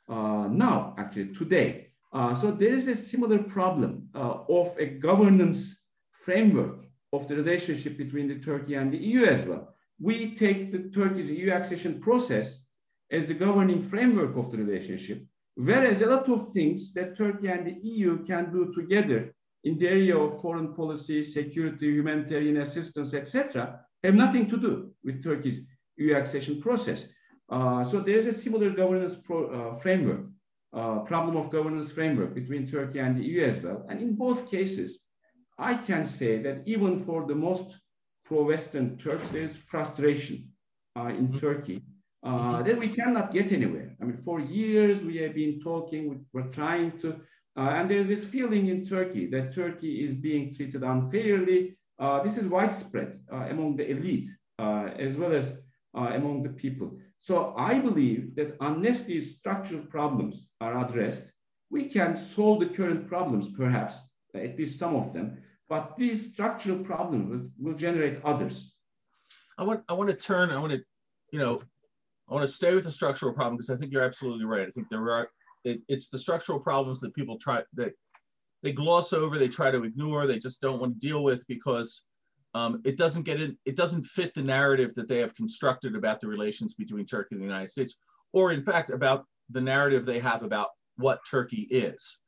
uh, 0.09 0.47
now, 0.49 0.93
actually, 0.97 1.33
today. 1.33 1.87
Uh, 2.13 2.35
so 2.35 2.51
there 2.51 2.73
is 2.73 2.87
a 2.87 2.95
similar 2.95 3.39
problem 3.39 4.02
of 4.13 4.75
a 4.77 4.85
governance 4.85 5.77
framework 6.23 6.85
of 7.11 7.27
the 7.27 7.35
relationship 7.35 7.97
between 7.97 8.27
the 8.27 8.39
Turkey 8.39 8.75
and 8.75 8.91
the 8.91 8.97
EU 8.97 9.25
as 9.25 9.45
well. 9.45 9.73
We 9.99 10.35
take 10.35 10.71
the 10.71 10.89
Turkey's 10.89 11.29
EU 11.29 11.51
accession 11.51 11.99
process 12.01 12.57
as 13.11 13.27
the 13.27 13.33
governing 13.33 13.87
framework 13.89 14.35
of 14.35 14.51
the 14.51 14.57
relationship, 14.57 15.23
whereas 15.55 16.01
a 16.01 16.07
lot 16.07 16.27
of 16.29 16.51
things 16.51 16.93
that 16.93 17.17
Turkey 17.17 17.47
and 17.47 17.67
the 17.67 17.77
EU 17.87 18.23
can 18.25 18.51
do 18.51 18.73
together 18.73 19.33
in 19.63 19.77
the 19.77 19.87
area 19.87 20.17
of 20.17 20.41
foreign 20.41 20.73
policy, 20.73 21.23
security, 21.23 21.87
humanitarian 21.87 22.57
assistance, 22.57 23.13
etc., 23.13 23.79
have 24.03 24.15
nothing 24.15 24.49
to 24.49 24.57
do 24.57 24.91
with 25.03 25.23
Turkey's 25.23 25.61
EU 25.97 26.15
accession 26.15 26.59
process. 26.61 27.05
Uh, 27.49 27.83
so 27.83 27.99
there's 27.99 28.25
a 28.25 28.33
similar 28.33 28.71
governance 28.71 29.15
pro, 29.23 29.45
uh, 29.47 29.79
framework 29.79 30.21
uh, 30.73 30.99
problem 30.99 31.35
of 31.37 31.51
governance 31.51 31.91
framework 31.91 32.33
between 32.33 32.69
Turkey 32.69 32.99
and 32.99 33.17
the 33.17 33.23
EU 33.23 33.43
as 33.45 33.61
well. 33.63 33.85
And 33.89 34.01
in 34.01 34.15
both 34.15 34.49
cases, 34.49 34.99
I 35.57 35.75
can 35.75 36.05
say 36.05 36.41
that 36.41 36.63
even 36.65 37.03
for 37.05 37.27
the 37.27 37.35
most 37.35 37.75
pro-Western 38.25 38.97
Turks, 38.97 39.29
there 39.29 39.43
is 39.43 39.55
frustration 39.55 40.49
uh, 40.97 41.07
in 41.07 41.27
mm-hmm. 41.27 41.39
Turkey 41.39 41.83
uh, 42.23 42.29
mm-hmm. 42.29 42.67
that 42.67 42.77
we 42.77 42.87
cannot 42.87 43.33
get 43.33 43.51
anywhere. 43.51 43.95
I 44.01 44.05
mean, 44.05 44.19
for 44.25 44.39
years 44.39 45.03
we 45.03 45.17
have 45.17 45.35
been 45.35 45.59
talking, 45.61 46.25
we're 46.33 46.51
trying 46.61 46.91
to 47.01 47.09
Uh, 47.55 47.69
and 47.77 47.89
there's 47.89 48.07
this 48.07 48.25
feeling 48.25 48.67
in 48.67 48.85
Turkey 48.85 49.27
that 49.27 49.53
Turkey 49.53 50.03
is 50.05 50.15
being 50.15 50.53
treated 50.55 50.81
unfairly. 50.83 51.77
Uh, 51.99 52.23
this 52.23 52.37
is 52.37 52.45
widespread 52.47 53.19
uh, 53.31 53.45
among 53.49 53.75
the 53.75 53.89
elite 53.89 54.29
uh, 54.59 54.89
as 54.97 55.15
well 55.15 55.33
as 55.33 55.45
uh, 55.95 56.09
among 56.13 56.41
the 56.41 56.49
people. 56.49 56.97
So 57.23 57.55
I 57.57 57.79
believe 57.79 58.35
that 58.35 58.57
unless 58.59 59.03
these 59.03 59.37
structural 59.37 59.83
problems 59.83 60.49
are 60.59 60.85
addressed, 60.85 61.31
we 61.71 61.87
can 61.87 62.27
solve 62.35 62.59
the 62.59 62.65
current 62.65 63.07
problems, 63.07 63.47
perhaps, 63.57 63.95
at 64.35 64.59
least 64.59 64.77
some 64.77 64.93
of 64.93 65.13
them, 65.13 65.37
but 65.69 65.95
these 65.97 66.33
structural 66.33 66.79
problems 66.79 67.29
will, 67.57 67.71
will 67.71 67.77
generate 67.77 68.19
others. 68.25 68.75
I 69.57 69.63
want, 69.63 69.83
I 69.87 69.93
want 69.93 70.09
to 70.09 70.15
turn, 70.17 70.51
I 70.51 70.59
want 70.59 70.73
to, 70.73 70.83
you 71.31 71.39
know, 71.39 71.61
I 72.29 72.33
want 72.33 72.45
to 72.45 72.51
stay 72.51 72.75
with 72.75 72.83
the 72.83 72.91
structural 72.91 73.33
problem 73.33 73.55
because 73.55 73.69
I 73.69 73.77
think 73.77 73.93
you're 73.93 74.03
absolutely 74.03 74.45
right. 74.45 74.67
I 74.67 74.71
think 74.71 74.89
there 74.89 75.09
are 75.09 75.29
it, 75.63 75.81
it's 75.87 76.09
the 76.09 76.19
structural 76.19 76.59
problems 76.59 76.99
that 76.99 77.15
people 77.15 77.37
try 77.37 77.63
that 77.75 77.93
they 78.63 78.73
gloss 78.73 79.13
over, 79.13 79.37
they 79.37 79.47
try 79.47 79.71
to 79.71 79.83
ignore, 79.83 80.27
they 80.27 80.39
just 80.39 80.61
don't 80.61 80.79
want 80.79 80.99
to 80.99 81.07
deal 81.07 81.23
with 81.23 81.45
because 81.47 82.05
um, 82.53 82.81
it 82.83 82.97
doesn't 82.97 83.23
get 83.23 83.41
in, 83.41 83.57
it 83.65 83.75
doesn't 83.75 84.05
fit 84.05 84.33
the 84.33 84.43
narrative 84.43 84.93
that 84.95 85.07
they 85.07 85.19
have 85.19 85.35
constructed 85.35 85.95
about 85.95 86.21
the 86.21 86.27
relations 86.27 86.75
between 86.75 87.05
Turkey 87.05 87.35
and 87.35 87.41
the 87.41 87.47
United 87.47 87.71
States, 87.71 87.97
or 88.31 88.51
in 88.51 88.63
fact 88.63 88.89
about 88.89 89.25
the 89.49 89.61
narrative 89.61 90.05
they 90.05 90.19
have 90.19 90.43
about 90.43 90.69
what 90.97 91.19
Turkey 91.29 91.67
is. 91.69 92.19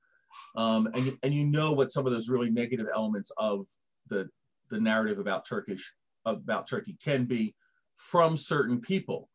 Um, 0.55 0.88
and, 0.94 1.17
and 1.24 1.34
you 1.34 1.46
know 1.46 1.74
what 1.74 1.91
some 1.91 2.05
of 2.05 2.12
those 2.12 2.29
really 2.29 2.50
negative 2.50 2.88
elements 2.94 3.32
of 3.38 3.65
the, 4.10 4.29
the 4.70 4.79
narrative 4.79 5.20
about 5.20 5.46
Turkish 5.46 5.94
about 6.25 6.67
Turkey 6.67 6.98
can 7.03 7.25
be 7.25 7.53
from 7.96 8.36
certain 8.36 8.82
people. 8.82 9.29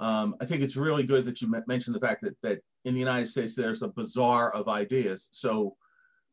Um, 0.00 0.34
I 0.40 0.44
think 0.44 0.62
it's 0.62 0.76
really 0.76 1.04
good 1.04 1.24
that 1.26 1.40
you 1.40 1.52
mentioned 1.68 1.94
the 1.94 2.00
fact 2.00 2.22
that, 2.22 2.36
that 2.42 2.58
in 2.84 2.94
the 2.94 3.00
United 3.00 3.26
States, 3.26 3.54
there's 3.54 3.82
a 3.82 3.88
bazaar 3.88 4.52
of 4.52 4.68
ideas. 4.68 5.28
So 5.30 5.76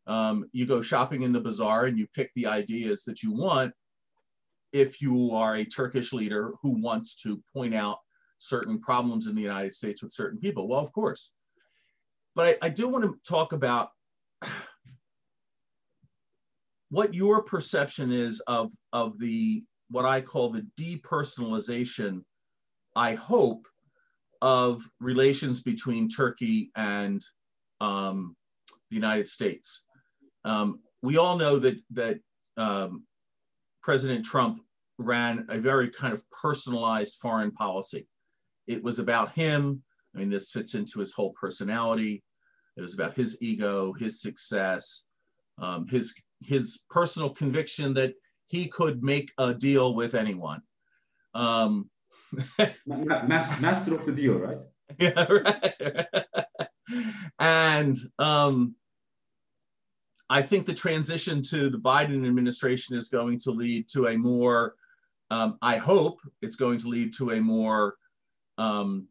um, 0.08 0.46
you 0.52 0.66
go 0.66 0.82
shopping 0.82 1.22
in 1.22 1.32
the 1.32 1.42
bazaar 1.42 1.86
and 1.86 1.98
you 1.98 2.08
pick 2.16 2.32
the 2.34 2.48
ideas 2.48 3.04
that 3.04 3.22
you 3.22 3.32
want 3.32 3.72
if 4.72 5.02
you 5.02 5.32
are 5.34 5.56
a 5.56 5.66
Turkish 5.66 6.14
leader 6.14 6.54
who 6.62 6.70
wants 6.70 7.16
to 7.24 7.42
point 7.54 7.74
out 7.74 7.98
certain 8.38 8.80
problems 8.80 9.28
in 9.28 9.36
the 9.36 9.42
United 9.42 9.74
States 9.74 10.02
with 10.02 10.14
certain 10.14 10.40
people. 10.40 10.68
Well, 10.68 10.80
of 10.80 10.92
course. 10.92 11.32
But 12.36 12.60
I, 12.62 12.68
I 12.68 12.70
do 12.70 12.88
want 12.88 13.04
to 13.04 13.18
talk 13.28 13.54
about 13.54 13.90
what 16.90 17.14
your 17.14 17.44
perception 17.44 18.12
is 18.12 18.40
of, 18.42 18.72
of 18.94 19.20
the 19.20 19.64
what 19.90 20.06
I 20.06 20.22
call 20.22 20.50
the 20.50 20.68
depersonalization 20.80 22.22
I 22.96 23.16
hope, 23.16 23.68
of 24.42 24.82
relations 25.00 25.62
between 25.62 26.08
Turkey 26.08 26.72
and 26.76 27.22
um, 27.82 28.36
the 28.90 28.96
United 28.96 29.28
States. 29.28 29.84
Um, 30.46 30.80
we 31.02 31.18
all 31.18 31.38
know 31.38 31.60
that 31.60 31.78
that 31.92 32.20
um, 32.58 33.04
President 33.82 34.26
Trump 34.26 34.62
ran 34.98 35.46
a 35.50 35.58
very 35.58 35.90
kind 35.90 36.14
of 36.14 36.24
personalized 36.32 37.16
foreign 37.22 37.52
policy. 37.52 38.08
It 38.68 38.84
was 38.84 39.00
about 39.00 39.34
him. 39.34 39.82
I 40.16 40.20
mean, 40.20 40.30
this 40.30 40.52
fits 40.52 40.76
into 40.76 41.00
his 41.00 41.14
whole 41.14 41.34
personality. 41.40 42.24
It 42.78 42.82
was 42.82 42.94
about 42.94 43.16
his 43.16 43.38
ego, 43.42 43.94
his 43.94 44.22
success, 44.22 45.06
um, 45.58 45.88
his 45.88 46.14
his 46.42 46.84
personal 46.90 47.30
conviction 47.30 47.94
that 47.96 48.14
he 48.48 48.68
could 48.68 49.04
make 49.04 49.32
a 49.38 49.54
deal 49.54 49.94
with 49.94 50.16
anyone. 50.16 50.62
Um, 51.34 51.90
master 52.88 53.96
of 53.96 54.06
the 54.06 54.14
deal, 54.16 54.36
right? 54.36 54.58
Yeah, 55.00 55.28
right. 55.32 56.06
and 57.40 57.96
um, 58.18 58.76
I 60.30 60.42
think 60.42 60.66
the 60.66 60.74
transition 60.74 61.42
to 61.44 61.70
the 61.70 61.78
Biden 61.78 62.28
administration 62.28 62.96
is 62.96 63.10
going 63.10 63.40
to 63.40 63.52
lead 63.52 63.90
to 63.90 64.08
a 64.08 64.18
more, 64.18 64.76
um, 65.32 65.58
I 65.62 65.78
hope 65.78 66.20
it's 66.42 66.56
going 66.56 66.78
to 66.80 66.88
lead 66.88 67.14
to 67.16 67.32
a 67.32 67.42
more 67.42 67.96
um, 68.60 69.08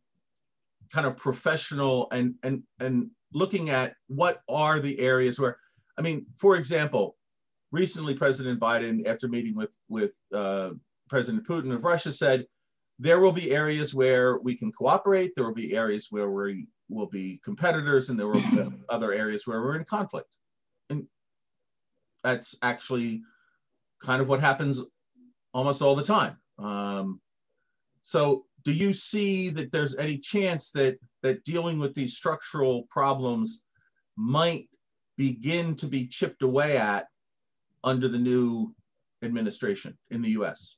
kind 0.93 1.07
of 1.07 1.17
professional 1.17 2.09
and 2.13 2.35
and 2.43 2.63
and 2.81 3.11
looking 3.33 3.69
at 3.71 3.95
what 4.07 4.43
are 4.49 4.81
the 4.81 4.99
areas 5.01 5.39
where, 5.39 5.59
I 5.99 6.03
mean, 6.03 6.27
for 6.37 6.57
example, 6.57 7.17
recently 7.73 8.15
President 8.15 8.61
Biden, 8.61 9.07
after 9.07 9.29
meeting 9.29 9.57
with 9.57 9.77
with 9.89 10.19
uh, 10.33 10.71
President 11.09 11.47
Putin 11.47 11.73
of 11.73 11.85
Russia, 11.85 12.13
said 12.13 12.47
there 13.01 13.21
will 13.21 13.33
be 13.33 13.53
areas 13.53 13.95
where 13.95 14.39
we 14.39 14.55
can 14.55 14.71
cooperate. 14.71 15.33
There 15.35 15.47
will 15.47 15.55
be 15.55 15.77
areas 15.77 16.09
where 16.11 16.31
we 16.31 16.67
will 16.89 17.07
be 17.07 17.41
competitors, 17.45 18.09
and 18.09 18.19
there 18.19 18.29
will 18.29 18.41
be 18.41 18.71
other 18.89 19.13
areas 19.13 19.47
where 19.47 19.63
we're 19.63 19.77
in 19.77 19.85
conflict. 19.85 20.37
That's 22.29 22.57
actually 22.61 23.23
kind 24.03 24.21
of 24.21 24.29
what 24.29 24.41
happens 24.41 24.85
almost 25.55 25.81
all 25.81 25.97
the 25.97 26.03
time. 26.03 26.37
Um, 26.59 27.21
so, 28.03 28.45
do 28.65 28.73
you 28.73 28.93
see 28.93 29.49
that 29.51 29.73
there's 29.73 29.97
any 29.97 30.19
chance 30.19 30.71
that 30.73 30.99
that 31.23 31.45
dealing 31.45 31.79
with 31.79 31.95
these 31.95 32.17
structural 32.17 32.83
problems 32.91 33.63
might 34.17 34.69
begin 35.17 35.75
to 35.77 35.87
be 35.87 36.07
chipped 36.07 36.43
away 36.43 36.77
at 36.77 37.07
under 37.83 38.09
the 38.09 38.19
new 38.19 38.75
administration 39.23 39.97
in 40.11 40.21
the 40.21 40.33
U.S.? 40.39 40.77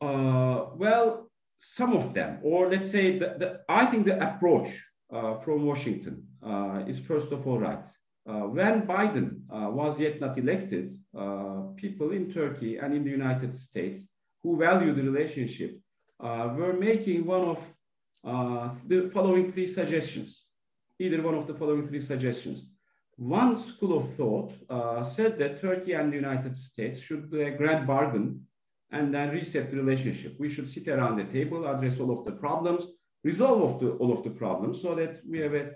Uh, 0.00 0.66
well, 0.82 1.30
some 1.78 1.96
of 1.96 2.12
them, 2.12 2.38
or 2.42 2.68
let's 2.68 2.90
say, 2.90 3.18
the, 3.18 3.28
the 3.40 3.60
I 3.68 3.86
think 3.86 4.04
the 4.04 4.16
approach 4.28 4.68
uh, 5.10 5.38
from 5.38 5.64
Washington 5.64 6.16
uh, 6.42 6.82
is 6.86 6.98
first 6.98 7.32
of 7.32 7.46
all 7.46 7.58
right. 7.58 7.84
Uh, 8.24 8.42
when 8.42 8.86
Biden 8.86 9.40
uh, 9.50 9.68
was 9.70 9.98
yet 9.98 10.20
not 10.20 10.38
elected, 10.38 10.96
uh, 11.18 11.62
people 11.76 12.12
in 12.12 12.32
Turkey 12.32 12.76
and 12.76 12.94
in 12.94 13.02
the 13.02 13.10
United 13.10 13.58
States 13.58 14.04
who 14.42 14.56
value 14.56 14.94
the 14.94 15.02
relationship 15.02 15.78
were 16.20 16.72
making 16.72 17.26
one 17.26 17.56
of 18.24 18.88
the 18.88 19.10
following 19.12 19.50
three 19.50 19.66
suggestions, 19.66 20.44
either 21.00 21.20
one 21.20 21.34
of 21.34 21.46
the 21.48 21.54
following 21.54 21.86
three 21.88 22.00
suggestions. 22.00 22.66
One 23.16 23.62
school 23.68 23.98
of 23.98 24.14
thought 24.14 24.52
said 25.04 25.38
that 25.38 25.60
Turkey 25.60 25.94
and 25.94 26.12
the 26.12 26.16
United 26.16 26.56
States 26.56 27.00
should 27.00 27.30
do 27.30 27.40
a 27.42 27.50
grand 27.50 27.86
bargain 27.86 28.46
and 28.92 29.12
then 29.12 29.30
reset 29.30 29.70
the 29.70 29.76
relationship. 29.76 30.36
We 30.38 30.48
should 30.48 30.70
sit 30.70 30.86
around 30.86 31.16
the 31.16 31.24
table, 31.24 31.66
address 31.66 31.98
all 31.98 32.16
of 32.16 32.24
the 32.24 32.32
problems, 32.32 32.84
resolve 33.24 33.62
of 33.62 33.80
the, 33.80 33.90
all 33.92 34.12
of 34.12 34.22
the 34.22 34.30
problems 34.30 34.80
so 34.80 34.94
that 34.94 35.20
we 35.28 35.40
have 35.40 35.54
a 35.54 35.70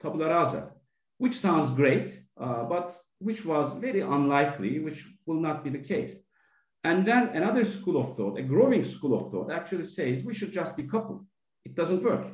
tabula 0.00 0.28
rasa, 0.28 0.70
which 1.18 1.40
sounds 1.40 1.70
great, 1.70 2.22
uh, 2.40 2.64
but 2.64 2.96
which 3.18 3.44
was 3.44 3.72
very 3.80 4.00
unlikely, 4.00 4.78
which 4.78 5.04
will 5.26 5.40
not 5.40 5.62
be 5.64 5.70
the 5.70 5.78
case. 5.78 6.14
And 6.84 7.06
then 7.06 7.28
another 7.28 7.64
school 7.64 8.00
of 8.00 8.16
thought, 8.16 8.38
a 8.38 8.42
growing 8.42 8.84
school 8.84 9.18
of 9.18 9.30
thought, 9.30 9.50
actually 9.50 9.86
says 9.88 10.24
we 10.24 10.34
should 10.34 10.52
just 10.52 10.76
decouple. 10.76 11.24
It 11.64 11.74
doesn't 11.74 12.02
work. 12.02 12.26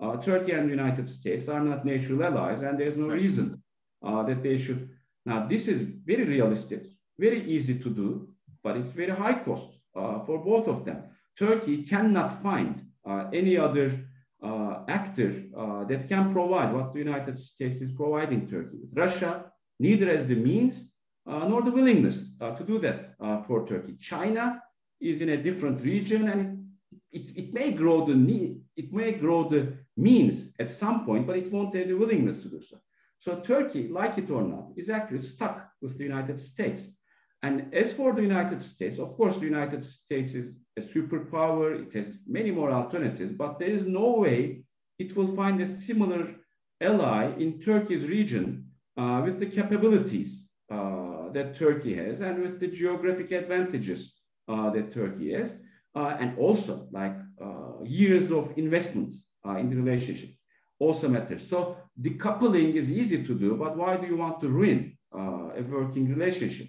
Uh, 0.00 0.16
Turkey 0.16 0.52
and 0.52 0.66
the 0.66 0.76
United 0.80 1.08
States 1.08 1.48
are 1.48 1.60
not 1.60 1.84
natural 1.84 2.24
allies, 2.24 2.62
and 2.62 2.78
there's 2.78 2.96
no 2.96 3.08
reason 3.08 3.62
uh, 4.06 4.22
that 4.22 4.42
they 4.42 4.56
should. 4.56 4.88
Now, 5.26 5.46
this 5.46 5.68
is 5.68 5.86
very 6.04 6.24
realistic, 6.24 6.86
very 7.18 7.44
easy 7.50 7.78
to 7.78 7.90
do, 7.90 8.28
but 8.62 8.76
it's 8.76 8.88
very 8.88 9.10
high 9.10 9.38
cost 9.44 9.66
uh, 9.94 10.20
for 10.24 10.42
both 10.42 10.68
of 10.68 10.84
them. 10.84 11.02
Turkey 11.38 11.82
cannot 11.84 12.42
find 12.42 12.86
uh, 13.06 13.28
any 13.32 13.58
other 13.58 14.06
actor 14.98 15.30
uh, 15.56 15.84
that 15.84 16.08
can 16.08 16.32
provide 16.32 16.72
what 16.74 16.92
the 16.92 16.98
United 16.98 17.38
States 17.38 17.78
is 17.80 17.92
providing 17.92 18.48
Turkey. 18.48 18.80
Russia 18.92 19.32
neither 19.78 20.06
has 20.14 20.26
the 20.26 20.34
means 20.34 20.74
uh, 21.30 21.46
nor 21.50 21.62
the 21.62 21.70
willingness 21.70 22.18
uh, 22.40 22.52
to 22.58 22.64
do 22.64 22.78
that 22.78 22.98
for 23.46 23.66
Turkey. 23.66 23.94
China 24.12 24.60
is 25.00 25.20
in 25.24 25.30
a 25.30 25.42
different 25.48 25.78
region 25.82 26.28
and 26.28 26.40
it, 27.12 27.22
it, 27.30 27.38
it, 27.42 27.54
may 27.54 27.70
grow 27.72 28.04
the 28.04 28.14
need, 28.14 28.60
it 28.76 28.92
may 28.92 29.12
grow 29.12 29.48
the 29.48 29.62
means 29.96 30.52
at 30.58 30.70
some 30.70 31.04
point, 31.04 31.26
but 31.26 31.36
it 31.36 31.50
won't 31.52 31.74
have 31.74 31.88
the 31.88 31.94
willingness 31.94 32.42
to 32.42 32.48
do 32.48 32.60
so. 32.68 32.76
So 33.18 33.40
Turkey, 33.40 33.88
like 33.88 34.16
it 34.18 34.30
or 34.30 34.42
not, 34.42 34.68
is 34.76 34.88
actually 34.88 35.22
stuck 35.22 35.68
with 35.82 35.98
the 35.98 36.04
United 36.04 36.40
States. 36.40 36.82
And 37.42 37.72
as 37.74 37.92
for 37.92 38.14
the 38.14 38.22
United 38.22 38.62
States, 38.62 38.98
of 38.98 39.16
course, 39.16 39.36
the 39.36 39.50
United 39.54 39.84
States 39.84 40.34
is 40.34 40.58
a 40.78 40.82
superpower. 40.82 41.86
It 41.86 41.92
has 41.94 42.14
many 42.26 42.50
more 42.50 42.70
alternatives, 42.70 43.32
but 43.32 43.58
there 43.58 43.68
is 43.68 43.86
no 43.86 44.12
way 44.12 44.64
it 45.02 45.16
will 45.16 45.34
find 45.34 45.56
a 45.60 45.68
similar 45.86 46.22
ally 46.80 47.24
in 47.44 47.58
Turkey's 47.60 48.06
region 48.18 48.44
uh, 49.00 49.20
with 49.24 49.36
the 49.40 49.46
capabilities 49.46 50.30
uh, 50.70 51.30
that 51.34 51.56
Turkey 51.56 51.94
has 52.02 52.20
and 52.20 52.40
with 52.42 52.60
the 52.60 52.68
geographic 52.80 53.30
advantages 53.32 54.00
uh, 54.48 54.68
that 54.70 54.92
Turkey 54.92 55.32
has. 55.32 55.48
Uh, 55.96 56.16
and 56.20 56.38
also 56.38 56.86
like 56.92 57.16
uh, 57.42 57.82
years 57.82 58.30
of 58.30 58.52
investment 58.56 59.12
uh, 59.44 59.56
in 59.56 59.68
the 59.70 59.76
relationship 59.76 60.30
also 60.78 61.08
matters. 61.08 61.42
So 61.50 61.76
decoupling 62.00 62.74
is 62.74 62.88
easy 62.90 63.24
to 63.24 63.34
do, 63.34 63.56
but 63.56 63.76
why 63.76 63.96
do 63.96 64.06
you 64.06 64.16
want 64.16 64.40
to 64.42 64.48
ruin 64.48 64.96
a 65.12 65.62
working 65.62 66.06
relationship? 66.14 66.68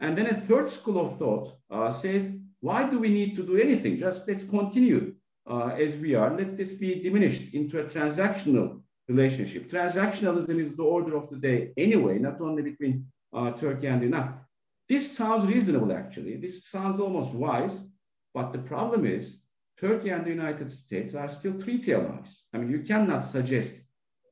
And 0.00 0.16
then 0.16 0.26
a 0.28 0.40
third 0.48 0.70
school 0.72 0.98
of 1.04 1.18
thought 1.18 1.92
says, 1.92 2.30
why 2.60 2.88
do 2.88 2.98
we 2.98 3.10
need 3.10 3.36
to 3.36 3.42
do 3.42 3.56
anything? 3.58 3.98
Just 3.98 4.26
let's 4.26 4.44
continue 4.44 5.14
uh, 5.50 5.68
as 5.68 5.94
we 5.96 6.14
are. 6.14 6.36
Let 6.36 6.56
this 6.56 6.70
be 6.74 7.02
diminished 7.02 7.54
into 7.54 7.80
a 7.80 7.84
transactional 7.84 8.80
relationship. 9.08 9.70
Transactionalism 9.70 10.64
is 10.64 10.76
the 10.76 10.82
order 10.82 11.16
of 11.16 11.28
the 11.30 11.36
day 11.36 11.72
anyway, 11.76 12.18
not 12.18 12.40
only 12.40 12.62
between 12.62 13.06
uh, 13.32 13.52
Turkey 13.52 13.86
and 13.86 14.02
Iran. 14.02 14.34
This 14.88 15.16
sounds 15.16 15.46
reasonable, 15.46 15.92
actually. 15.92 16.36
This 16.36 16.68
sounds 16.68 17.00
almost 17.00 17.32
wise, 17.32 17.80
but 18.34 18.52
the 18.52 18.58
problem 18.58 19.06
is 19.06 19.36
Turkey 19.78 20.10
and 20.10 20.24
the 20.24 20.30
United 20.30 20.70
States 20.70 21.14
are 21.14 21.28
still 21.28 21.60
treaty 21.60 21.92
allies. 21.94 22.42
I 22.52 22.58
mean, 22.58 22.70
you 22.70 22.80
cannot 22.80 23.30
suggest 23.30 23.72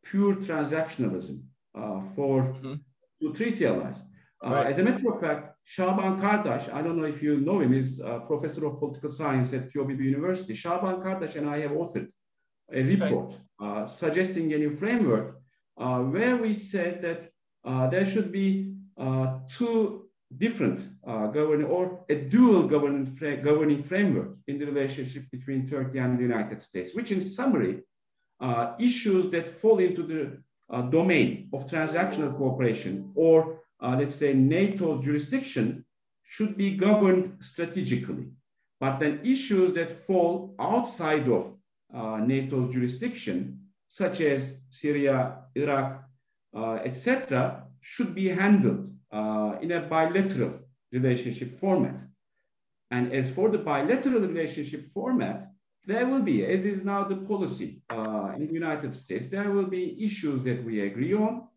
pure 0.05 0.35
transactionalism 0.35 1.43
uh, 1.75 2.01
for 2.15 2.43
mm-hmm. 2.43 3.33
treaty 3.33 3.67
allies. 3.67 4.03
Uh, 4.43 4.51
right. 4.51 4.67
As 4.69 4.79
a 4.79 4.83
matter 4.83 5.11
of 5.11 5.21
fact, 5.21 5.55
Şaban 5.65 6.21
Kardaş, 6.21 6.69
I 6.73 6.83
don't 6.83 6.97
know 6.97 7.05
if 7.05 7.23
you 7.23 7.41
know 7.41 7.61
him, 7.61 7.75
is 7.75 8.01
a 8.01 8.21
professor 8.21 8.65
of 8.67 8.79
political 8.81 9.11
science 9.11 9.53
at 9.53 9.73
TOBB 9.73 10.01
University. 10.01 10.55
Şaban 10.55 11.03
Kardaş 11.03 11.37
and 11.37 11.49
I 11.49 11.61
have 11.61 11.73
authored 11.73 12.11
a 12.73 12.83
report 12.83 13.35
right. 13.61 13.83
uh, 13.83 13.87
suggesting 13.87 14.53
a 14.55 14.59
new 14.59 14.71
framework 14.71 15.37
uh, 15.79 15.99
where 15.99 16.37
we 16.37 16.55
said 16.55 17.03
that 17.03 17.31
uh, 17.65 17.89
there 17.89 18.07
should 18.07 18.33
be 18.33 18.75
uh, 18.97 19.39
two 19.49 20.09
different 20.39 20.81
uh, 21.07 21.27
governing 21.27 21.67
or 21.67 22.05
a 22.09 22.15
dual 22.15 22.63
governing, 22.63 23.05
fra 23.05 23.37
governing 23.37 23.83
framework 23.83 24.39
in 24.47 24.59
the 24.59 24.65
relationship 24.65 25.25
between 25.31 25.69
Turkey 25.69 25.99
and 25.99 26.19
the 26.19 26.23
United 26.23 26.63
States, 26.63 26.95
which 26.95 27.11
in 27.11 27.21
summary, 27.21 27.83
uh, 28.41 28.73
issues 28.79 29.31
that 29.31 29.47
fall 29.49 29.81
into 29.81 30.03
the 30.03 30.43
domain 30.89 31.49
of 31.53 31.69
transactional 31.69 32.35
cooperation 32.39 33.11
or 33.17 33.61
let's 33.83 34.15
say 34.15 34.33
NATO's 34.35 35.05
jurisdiction 35.05 35.85
should 36.23 36.57
be 36.57 36.77
governed 36.77 37.37
strategically. 37.41 38.29
But 38.79 38.99
then 38.99 39.21
issues 39.25 39.75
that 39.75 39.91
fall 40.07 40.55
outside 40.59 41.29
of 41.29 41.55
uh, 41.95 42.19
NATO's 42.19 42.73
jurisdiction, 42.73 43.61
such 43.89 44.21
as 44.21 44.55
Syria, 44.71 45.39
Iraq, 45.55 46.03
uh, 46.57 46.75
etc., 46.85 47.65
should 47.81 48.15
be 48.15 48.29
handled 48.29 48.91
uh, 49.13 49.57
in 49.61 49.73
a 49.73 49.81
bilateral 49.81 50.61
relationship 50.93 51.59
format. 51.59 52.01
And 52.91 53.13
as 53.13 53.31
for 53.31 53.49
the 53.49 53.59
bilateral 53.59 54.21
relationship 54.21 54.93
format, 54.93 55.51
there 55.87 56.07
will 56.07 56.23
be, 56.23 56.45
as 56.45 56.65
is 56.65 56.85
now 56.85 57.05
the 57.05 57.17
policy 57.17 57.83
uh, 57.91 58.33
in 58.37 58.47
the 58.47 58.53
United 58.53 58.95
States, 58.95 59.29
there 59.29 59.51
will 59.51 59.67
be 59.67 60.03
issues 60.05 60.43
that 60.45 60.63
we 60.65 60.81
agree 60.81 61.15
on. 61.15 61.49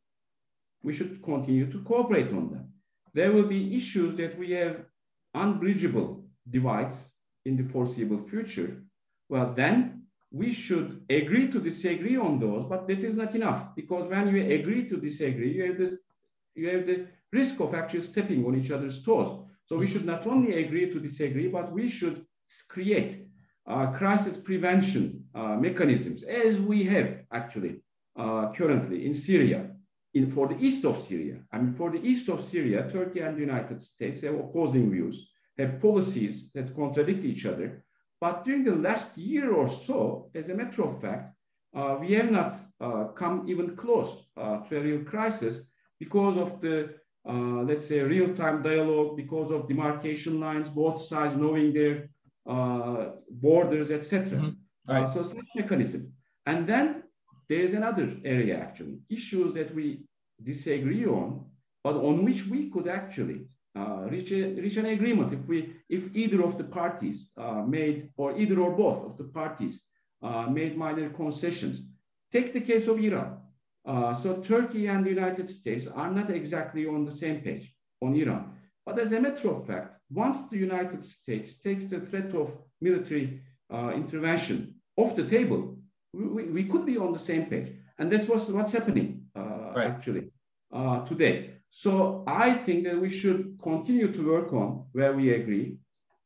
We 0.84 0.94
should 0.94 1.24
continue 1.24 1.72
to 1.72 1.80
cooperate 1.84 2.32
on 2.32 2.50
them. 2.52 2.74
There 3.14 3.32
will 3.32 3.48
be 3.48 3.76
issues 3.76 4.18
that 4.18 4.38
we 4.38 4.52
have 4.52 4.86
unbridgeable 5.34 6.24
divides 6.50 6.96
in 7.46 7.56
the 7.56 7.64
foreseeable 7.72 8.22
future. 8.30 8.84
Well, 9.30 9.54
then 9.56 10.04
we 10.32 10.52
should 10.52 11.04
agree 11.10 11.48
to 11.52 11.60
disagree 11.60 12.18
on 12.18 12.40
those, 12.40 12.66
but 12.68 12.88
that 12.88 13.00
is 13.00 13.16
not 13.16 13.36
enough 13.36 13.76
because 13.76 14.10
when 14.10 14.36
you 14.36 14.42
agree 14.54 14.88
to 14.90 14.98
disagree, 14.98 15.54
you 15.54 15.66
have 15.68 15.78
this, 15.78 15.96
you 16.56 16.70
have 16.70 16.86
the 16.86 17.08
risk 17.32 17.60
of 17.60 17.74
actually 17.74 18.02
stepping 18.02 18.46
on 18.46 18.56
each 18.56 18.72
other's 18.72 19.04
toes. 19.04 19.40
So 19.66 19.78
we 19.78 19.88
should 19.88 20.06
not 20.06 20.28
only 20.28 20.64
agree 20.64 20.90
to 20.92 21.00
disagree, 21.00 21.48
but 21.48 21.72
we 21.72 21.88
should 21.88 22.26
create 22.68 23.28
uh, 23.68 23.88
crisis 23.88 24.36
prevention 24.36 25.24
uh, 25.34 25.56
mechanisms, 25.56 26.24
as 26.24 26.60
we 26.60 26.84
have 26.86 27.20
actually 27.32 27.82
uh, 28.18 28.52
currently 28.52 29.06
in 29.06 29.16
Syria, 29.16 29.70
in 30.14 30.32
for 30.32 30.48
the 30.48 30.58
east 30.60 30.86
of 30.86 31.04
Syria. 31.08 31.38
I 31.52 31.58
mean, 31.58 31.74
for 31.74 31.90
the 31.92 32.02
east 32.02 32.30
of 32.30 32.44
Syria, 32.44 32.90
Turkey 32.92 33.20
and 33.20 33.36
the 33.36 33.42
United 33.42 33.82
States 33.82 34.22
have 34.22 34.36
opposing 34.36 34.92
views, 34.92 35.28
have 35.58 35.82
policies 35.82 36.50
that 36.54 36.76
contradict 36.76 37.24
each 37.24 37.46
other. 37.46 37.84
But 38.22 38.46
during 38.46 38.64
the 38.64 38.76
last 38.76 39.18
year 39.18 39.54
or 39.54 39.68
so, 39.68 40.30
as 40.36 40.50
a 40.50 40.54
matter 40.54 40.84
of 40.84 41.02
fact, 41.02 41.36
uh, 41.76 41.98
we 42.00 42.14
have 42.14 42.32
not 42.32 42.56
uh, 42.80 43.06
come 43.16 43.46
even 43.48 43.76
close 43.76 44.12
uh, 44.38 44.60
to 44.60 44.78
a 44.78 44.82
real 44.82 45.04
crisis 45.04 45.60
because 46.00 46.38
of 46.38 46.62
the, 46.62 46.94
uh, 47.28 47.64
let's 47.64 47.88
say, 47.88 48.00
real-time 48.00 48.62
dialogue, 48.62 49.18
because 49.18 49.52
of 49.52 49.68
demarcation 49.68 50.40
lines, 50.40 50.70
both 50.70 51.06
sides 51.06 51.36
knowing 51.36 51.74
their 51.74 52.10
uh, 52.48 53.12
borders, 53.30 53.90
etc. 53.90 54.38
Mm-hmm. 54.38 54.50
Uh, 54.88 55.02
right. 55.02 55.14
so 55.14 55.24
such 55.24 55.48
mechanism. 55.56 56.14
And 56.46 56.68
then 56.68 57.03
there 57.50 57.62
is 57.62 57.74
another 57.74 58.16
area, 58.24 58.58
actually, 58.60 59.00
issues 59.10 59.54
that 59.56 59.74
we 59.74 60.06
disagree 60.42 61.06
on, 61.06 61.46
but 61.84 61.96
on 61.96 62.24
which 62.24 62.46
we 62.48 62.70
could 62.70 62.88
actually 62.88 63.48
uh, 63.76 64.08
reach, 64.10 64.32
a, 64.32 64.54
reach 64.62 64.78
an 64.78 64.86
agreement 64.86 65.34
if 65.34 65.46
we 65.48 65.74
if 65.90 66.16
either 66.16 66.44
of 66.44 66.58
the 66.58 66.64
parties 66.64 67.30
uh, 67.38 67.62
made 67.64 68.10
or 68.18 68.38
either 68.38 68.60
or 68.60 68.72
both 68.72 69.06
of 69.06 69.18
the 69.18 69.24
parties 69.24 69.80
uh, 70.22 70.48
made 70.48 70.78
minor 70.78 71.10
concessions. 71.10 71.82
Take 72.32 72.54
the 72.54 72.62
case 72.62 72.88
of 72.88 73.00
Iran. 73.00 73.38
Uh, 73.86 74.14
so 74.14 74.36
Turkey 74.38 74.88
and 74.88 75.06
the 75.06 75.10
United 75.10 75.50
States 75.50 75.88
are 75.94 76.10
not 76.10 76.30
exactly 76.30 76.86
on 76.86 77.04
the 77.06 77.16
same 77.16 77.42
page 77.42 77.74
on 78.02 78.16
Iran. 78.16 78.54
But 78.86 79.00
as 79.00 79.12
a 79.12 79.20
matter 79.20 79.50
of 79.50 79.66
fact, 79.68 80.00
once 80.10 80.38
the 80.50 80.58
United 80.58 81.04
States 81.04 81.56
takes 81.62 81.86
the 81.86 82.00
threat 82.00 82.34
of 82.36 82.52
military 82.80 83.42
uh, 83.74 83.92
intervention 83.96 84.76
off 84.96 85.16
the 85.16 85.28
table, 85.28 85.78
we, 86.14 86.44
we, 86.44 86.64
could 86.66 86.86
be 86.86 86.98
on 86.98 87.12
the 87.12 87.20
same 87.20 87.46
page. 87.48 87.72
And 88.00 88.12
this 88.12 88.28
was 88.28 88.52
what's 88.52 88.72
happening 88.72 89.24
uh, 89.36 89.74
right. 89.76 89.88
actually 89.88 90.32
today. 91.08 91.52
So 91.70 92.24
I 92.28 92.54
think 92.54 92.84
that 92.86 93.00
we 93.00 93.10
should 93.10 93.58
continue 93.62 94.12
to 94.12 94.28
work 94.28 94.54
on 94.54 94.86
where 94.92 95.14
we 95.14 95.34
agree. 95.34 95.78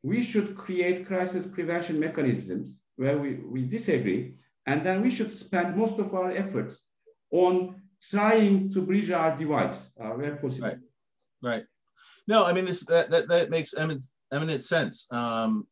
We 0.04 0.22
should 0.22 0.58
create 0.58 1.08
crisis 1.08 1.46
prevention 1.46 2.00
mechanisms 2.00 2.80
where 2.98 3.18
we, 3.18 3.36
we 3.36 3.62
disagree. 3.64 4.36
And 4.66 4.86
then 4.86 5.02
we 5.02 5.10
should 5.10 5.34
spend 5.34 5.78
most 5.78 5.98
of 6.00 6.14
our 6.14 6.32
efforts 6.32 6.80
on 7.32 7.82
trying 8.12 8.72
to 8.74 8.82
bridge 8.82 9.10
our 9.12 9.38
divides 9.38 9.78
uh, 10.00 10.10
where 10.10 10.36
possible. 10.36 10.68
Right. 10.68 10.78
Right. 11.42 11.64
No, 12.28 12.46
I 12.46 12.52
mean 12.52 12.66
this 12.66 12.86
that 12.86 13.10
that, 13.12 13.28
that 13.30 13.50
makes 13.50 13.74
eminent, 13.74 14.06
eminent 14.34 14.64
sense. 14.64 15.08
Um, 15.12 15.66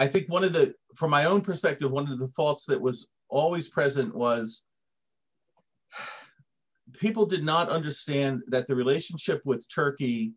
I 0.00 0.06
think 0.06 0.30
one 0.30 0.44
of 0.44 0.54
the, 0.54 0.74
from 0.96 1.10
my 1.10 1.26
own 1.26 1.42
perspective, 1.42 1.90
one 1.90 2.10
of 2.10 2.18
the 2.18 2.28
faults 2.28 2.64
that 2.64 2.80
was 2.80 3.08
always 3.28 3.68
present 3.68 4.14
was 4.14 4.64
people 6.94 7.26
did 7.26 7.44
not 7.44 7.68
understand 7.68 8.42
that 8.48 8.66
the 8.66 8.74
relationship 8.74 9.42
with 9.44 9.68
Turkey 9.68 10.32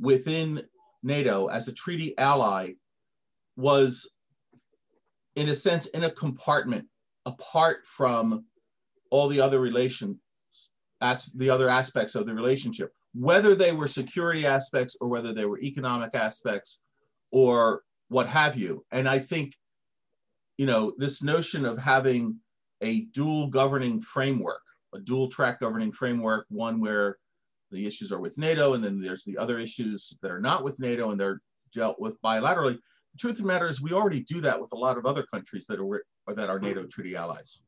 within 0.00 0.64
NATO 1.04 1.46
as 1.46 1.68
a 1.68 1.72
treaty 1.72 2.18
ally 2.18 2.72
was, 3.56 4.10
in 5.36 5.48
a 5.48 5.54
sense, 5.54 5.86
in 5.86 6.02
a 6.02 6.10
compartment 6.10 6.86
apart 7.24 7.86
from 7.86 8.46
all 9.12 9.28
the 9.28 9.40
other 9.40 9.60
relations, 9.60 10.16
as 11.00 11.26
the 11.36 11.50
other 11.50 11.68
aspects 11.68 12.16
of 12.16 12.26
the 12.26 12.34
relationship, 12.34 12.92
whether 13.14 13.54
they 13.54 13.70
were 13.70 13.86
security 13.86 14.44
aspects 14.44 14.96
or 15.00 15.06
whether 15.06 15.32
they 15.32 15.44
were 15.44 15.60
economic 15.60 16.16
aspects 16.16 16.80
or 17.30 17.82
what 18.08 18.28
have 18.28 18.56
you. 18.56 18.84
And 18.90 19.08
I 19.08 19.18
think, 19.18 19.54
you 20.56 20.66
know, 20.66 20.92
this 20.96 21.22
notion 21.22 21.64
of 21.64 21.78
having 21.78 22.40
a 22.80 23.02
dual 23.12 23.48
governing 23.48 24.00
framework 24.00 24.62
a 24.94 24.98
dual 24.98 25.28
track 25.28 25.60
governing 25.60 25.92
framework, 25.92 26.46
one 26.48 26.80
where 26.80 27.18
the 27.70 27.86
issues 27.86 28.12
are 28.12 28.20
with 28.20 28.38
NATO, 28.38 28.74
and 28.74 28.82
then 28.82 29.00
there's 29.00 29.24
the 29.24 29.36
other 29.36 29.58
issues 29.58 30.16
that 30.22 30.30
are 30.30 30.40
not 30.40 30.64
with 30.64 30.80
NATO 30.80 31.10
and 31.10 31.20
they're 31.20 31.40
dealt 31.72 32.00
with 32.00 32.20
bilaterally. 32.22 32.78
The 33.12 33.18
truth 33.18 33.36
of 33.36 33.42
the 33.42 33.48
matter 33.48 33.66
is, 33.66 33.82
we 33.82 33.92
already 33.92 34.20
do 34.20 34.40
that 34.40 34.60
with 34.60 34.72
a 34.72 34.76
lot 34.76 34.96
of 34.96 35.06
other 35.06 35.22
countries 35.22 35.66
that 35.66 35.80
are 35.80 36.34
that 36.34 36.50
are 36.50 36.58
NATO 36.58 36.84
treaty 36.86 37.16
allies. 37.16 37.62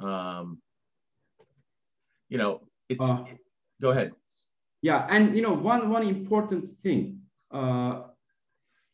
Um, 0.00 0.60
you 2.28 2.38
know, 2.38 2.62
it's. 2.88 3.02
Uh, 3.02 3.24
it, 3.28 3.38
go 3.80 3.90
ahead. 3.90 4.12
Yeah, 4.82 5.06
and 5.10 5.34
you 5.34 5.42
know, 5.42 5.52
one 5.52 5.90
one 5.90 6.06
important 6.06 6.70
thing. 6.82 7.20
Uh, 7.50 8.02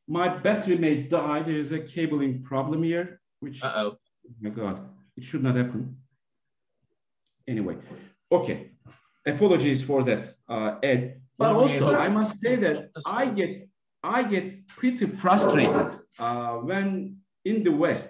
my 0.09 0.29
battery 0.29 0.77
may 0.79 1.03
die. 1.03 1.43
There 1.43 1.59
is 1.59 1.73
a 1.73 1.81
cabling 1.81 2.43
problem 2.43 2.83
here, 2.83 3.21
which. 3.41 3.62
Uh 3.62 3.73
oh. 3.77 3.99
My 4.41 4.51
God, 4.51 4.88
it 5.17 5.25
should 5.25 5.43
not 5.43 5.57
happen 5.57 5.97
anyway, 7.49 7.77
okay. 8.31 8.71
Apologies 9.27 9.83
for 9.83 10.03
that, 10.05 10.35
uh, 10.49 10.77
Ed. 10.83 11.21
But 11.38 11.55
also, 11.55 11.95
I 11.95 12.09
must 12.09 12.41
say 12.41 12.57
that 12.57 12.91
I 13.07 13.27
get 13.27 13.69
I 14.03 14.23
get 14.25 14.67
pretty 14.67 15.07
frustrated 15.07 15.99
uh, 16.19 16.55
when 16.69 17.17
in 17.45 17.62
the 17.62 17.71
West 17.71 18.09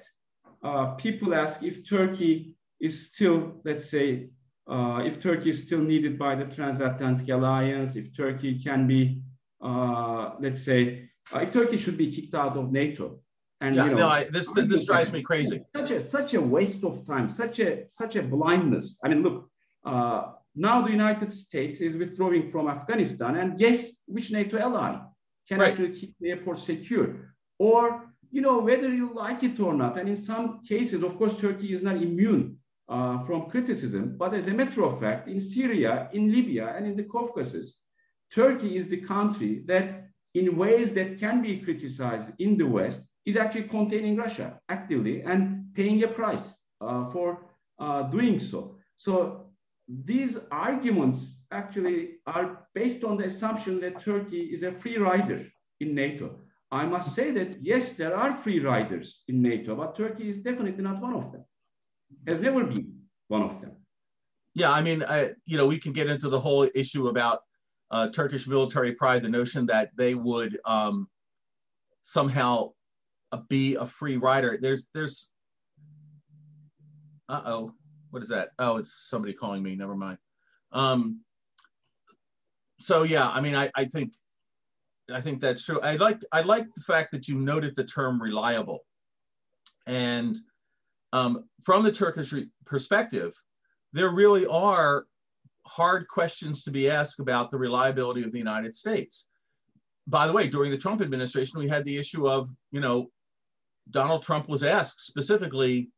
uh, 0.63 0.87
people 0.95 1.35
ask 1.35 1.63
if 1.63 1.87
Turkey 1.89 2.57
is 2.81 3.09
still, 3.09 3.61
let's 3.65 3.91
say, 3.91 4.31
uh, 4.67 5.03
if 5.05 5.21
Turkey 5.21 5.51
is 5.51 5.65
still 5.67 5.81
needed 5.81 6.19
by 6.19 6.35
the 6.35 6.47
transatlantic 6.47 7.29
alliance, 7.29 7.95
if 7.95 8.17
Turkey 8.17 8.59
can 8.59 8.87
be, 8.87 9.23
uh, 9.63 10.31
let's 10.41 10.65
say, 10.65 11.11
if 11.35 11.53
Turkey 11.53 11.77
should 11.77 11.97
be 11.97 12.11
kicked 12.11 12.35
out 12.35 12.57
of 12.57 12.73
NATO. 12.73 13.21
And 13.61 13.77
yeah, 13.77 13.85
you 13.85 13.91
know, 13.93 13.99
no, 13.99 14.09
I, 14.09 14.25
this 14.25 14.51
this 14.53 14.85
drives 14.87 15.13
me 15.13 15.23
crazy. 15.23 15.61
Such 15.77 15.91
a 15.93 16.03
such 16.17 16.35
a 16.35 16.41
waste 16.41 16.83
of 16.83 17.07
time, 17.07 17.29
such 17.29 17.61
a 17.61 17.89
such 17.89 18.17
a 18.17 18.23
blindness. 18.23 18.99
I 19.05 19.09
mean, 19.09 19.23
look, 19.23 19.49
uh, 19.85 20.33
now 20.57 20.83
the 20.83 20.91
United 20.91 21.33
States 21.33 21.81
is 21.81 21.97
withdrawing 21.97 22.51
from 22.51 22.69
Afghanistan, 22.69 23.37
and 23.37 23.57
guess 23.57 23.87
which 24.07 24.33
NATO 24.33 24.59
ally 24.59 24.99
can 25.49 25.59
right. 25.59 25.71
actually 25.71 25.95
keep 25.99 26.17
the 26.21 26.31
airport 26.31 26.59
secure? 26.59 27.35
Or 27.59 27.83
you 28.33 28.41
know 28.41 28.59
whether 28.59 28.89
you 28.93 29.13
like 29.15 29.45
it 29.45 29.61
or 29.61 29.75
not, 29.75 29.97
and 29.99 30.09
in 30.09 30.25
some 30.25 30.61
cases, 30.67 31.05
of 31.05 31.17
course, 31.17 31.35
Turkey 31.37 31.73
is 31.73 31.83
not 31.83 31.97
immune 31.97 32.59
uh, 32.89 33.25
from 33.25 33.49
criticism. 33.49 34.17
But 34.19 34.35
as 34.35 34.49
a 34.49 34.51
matter 34.51 34.85
of 34.85 35.01
fact, 35.01 35.29
in 35.29 35.41
Syria, 35.41 36.09
in 36.13 36.33
Libya, 36.33 36.75
and 36.77 36.87
in 36.87 36.97
the 36.97 37.05
Caucasus, 37.05 37.79
Turkey 38.35 38.77
is 38.77 38.89
the 38.89 39.01
country 39.01 39.63
that, 39.67 40.09
in 40.35 40.57
ways 40.57 40.93
that 40.93 41.19
can 41.19 41.43
be 41.43 41.59
criticized 41.59 42.29
in 42.39 42.57
the 42.57 42.67
West, 42.67 43.01
is 43.25 43.37
actually 43.37 43.69
containing 43.69 44.17
Russia 44.17 44.59
actively 44.69 45.23
and 45.23 45.73
paying 45.75 46.03
a 46.03 46.09
price 46.09 46.47
uh, 46.81 47.09
for 47.11 47.47
uh, 47.79 48.03
doing 48.03 48.41
so. 48.41 48.77
So 48.97 49.47
these 49.89 50.37
arguments 50.51 51.21
actually 51.51 52.17
are 52.27 52.67
based 52.75 53.05
on 53.05 53.17
the 53.17 53.27
assumption 53.27 53.81
that 53.81 54.01
Turkey 54.01 54.43
is 54.55 54.63
a 54.63 54.73
free 54.73 54.99
rider 54.99 55.47
in 55.81 55.95
NATO. 55.95 56.37
I 56.71 56.87
must 56.87 57.15
say 57.15 57.31
that 57.33 57.63
yes, 57.63 57.93
there 57.93 58.17
are 58.17 58.33
free 58.35 58.61
riders 58.61 59.23
in 59.29 59.43
NATO, 59.43 59.77
but 59.77 59.97
Turkey 59.97 60.31
is 60.31 60.39
definitely 60.39 60.83
not 60.83 61.01
one 61.01 61.15
of 61.15 61.31
them. 61.31 61.45
Has 62.27 62.41
never 62.41 62.65
been 62.65 62.93
one 63.29 63.43
of 63.43 63.61
them. 63.61 63.73
Yeah, 64.55 64.73
I 64.73 64.83
mean, 64.83 65.03
I, 65.09 65.31
you 65.47 65.57
know, 65.57 65.67
we 65.67 65.79
can 65.79 65.93
get 65.93 66.09
into 66.09 66.29
the 66.29 66.41
whole 66.41 66.69
issue 66.75 67.09
about 67.09 67.41
uh, 67.93 68.09
Turkish 68.09 68.49
military 68.49 68.93
pride, 68.93 69.23
the 69.23 69.29
notion 69.29 69.67
that 69.67 69.91
they 69.97 70.15
would 70.15 70.59
um, 70.65 71.09
somehow 72.03 72.71
be 73.49 73.77
a 73.77 73.87
free 73.87 74.17
rider. 74.17 74.59
There's, 74.61 74.89
there's, 74.93 75.31
uh 77.29 77.43
oh, 77.47 77.73
what 78.11 78.23
is 78.23 78.29
that? 78.31 78.51
Oh, 78.59 78.79
it's 78.79 79.09
somebody 79.09 79.33
calling 79.33 79.63
me. 79.63 79.77
Never 79.77 79.95
mind. 79.95 80.19
Um, 80.73 81.21
so 82.79 83.05
yeah, 83.05 83.29
I 83.31 83.41
mean, 83.41 83.55
I, 83.55 83.71
I 83.77 83.85
think 83.85 84.13
I 85.13 85.21
think 85.21 85.41
that's 85.41 85.65
true. 85.65 85.81
I 85.81 85.97
like 85.97 86.23
I 86.33 86.43
like 86.43 86.67
the 86.75 86.83
fact 86.83 87.13
that 87.13 87.29
you 87.29 87.37
noted 87.37 87.77
the 87.77 87.85
term 87.85 88.21
reliable, 88.21 88.81
and 89.87 90.37
um, 91.13 91.45
from 91.63 91.83
the 91.83 91.93
Turkish 91.93 92.35
perspective, 92.67 93.35
there 93.93 94.11
really 94.11 94.47
are 94.47 95.07
hard 95.67 96.09
questions 96.09 96.65
to 96.65 96.71
be 96.71 96.91
asked 96.91 97.21
about 97.21 97.51
the 97.51 97.59
reliability 97.59 98.23
of 98.23 98.33
the 98.33 98.39
United 98.39 98.75
States. 98.75 99.27
By 100.07 100.27
the 100.27 100.33
way, 100.33 100.49
during 100.49 100.71
the 100.71 100.79
Trump 100.79 101.01
administration, 101.01 101.59
we 101.59 101.69
had 101.69 101.85
the 101.85 101.99
issue 101.99 102.29
of 102.29 102.49
you 102.71 102.81
know 102.81 103.11
Donald 103.91 104.23
Trump 104.23 104.49
was 104.49 104.63
asked 104.63 105.01
specifically, 105.01 105.91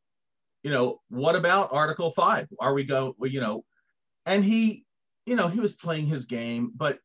you 0.63 0.71
know, 0.71 1.01
what 1.09 1.37
about 1.37 1.73
Article 1.73 2.11
Five? 2.11 2.49
Are 2.61 2.75
we 2.75 2.85
going? 2.85 3.15
You 3.23 3.41
know, 3.41 3.65
and 4.27 4.45
he, 4.45 4.85
you 5.27 5.37
know, 5.37 5.49
he 5.49 5.61
was 5.61 5.75
playing 5.75 6.07
his 6.07 6.27
game, 6.27 6.73
but 6.77 6.99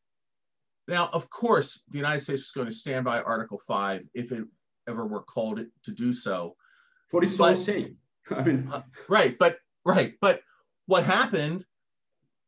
now, 0.90 1.08
of 1.12 1.30
course, 1.30 1.84
the 1.88 1.98
United 1.98 2.20
States 2.20 2.42
was 2.42 2.52
going 2.52 2.66
to 2.66 2.74
stand 2.74 3.04
by 3.04 3.20
Article 3.20 3.60
5 3.66 4.02
if 4.12 4.32
it 4.32 4.44
ever 4.88 5.06
were 5.06 5.22
called 5.22 5.60
to 5.84 5.92
do 5.92 6.12
so. 6.12 6.56
Its 7.12 7.38
own 7.40 7.64
sake. 7.64 7.94
I 8.30 8.42
mean, 8.42 8.68
uh, 8.72 8.82
right, 9.08 9.36
but 9.38 9.58
right, 9.84 10.14
but 10.20 10.40
what 10.86 11.04
happened? 11.04 11.64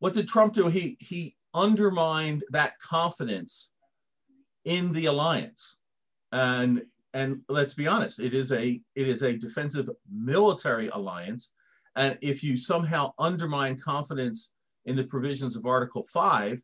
What 0.02 0.14
did 0.14 0.26
Trump 0.26 0.52
do? 0.52 0.66
He 0.66 0.96
he 0.98 1.36
undermined 1.54 2.42
that 2.50 2.76
confidence 2.80 3.70
in 4.64 4.90
the 4.92 5.06
alliance, 5.06 5.78
and 6.32 6.82
and 7.14 7.42
let's 7.48 7.74
be 7.74 7.86
honest, 7.86 8.18
it 8.18 8.34
is 8.34 8.50
a 8.50 8.80
it 8.96 9.06
is 9.06 9.22
a 9.22 9.38
defensive 9.38 9.88
military 10.12 10.88
alliance, 10.88 11.52
and 11.94 12.18
if 12.20 12.42
you 12.42 12.56
somehow 12.56 13.12
undermine 13.20 13.78
confidence 13.78 14.52
in 14.86 14.96
the 14.96 15.04
provisions 15.04 15.54
of 15.54 15.66
Article 15.66 16.02
Five, 16.02 16.60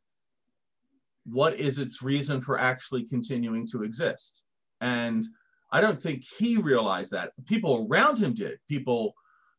what 1.25 1.55
is 1.55 1.79
its 1.79 2.03
reason 2.03 2.41
for 2.41 2.59
actually 2.59 3.05
continuing 3.05 3.69
to 3.69 3.85
exist? 3.85 4.43
And 4.81 5.25
I 5.71 5.81
don't 5.81 6.03
think 6.03 6.25
he 6.25 6.57
realized 6.57 7.13
that. 7.13 7.31
People 7.47 7.87
around 7.89 8.19
him 8.19 8.35
did. 8.35 8.59
People, 8.69 9.15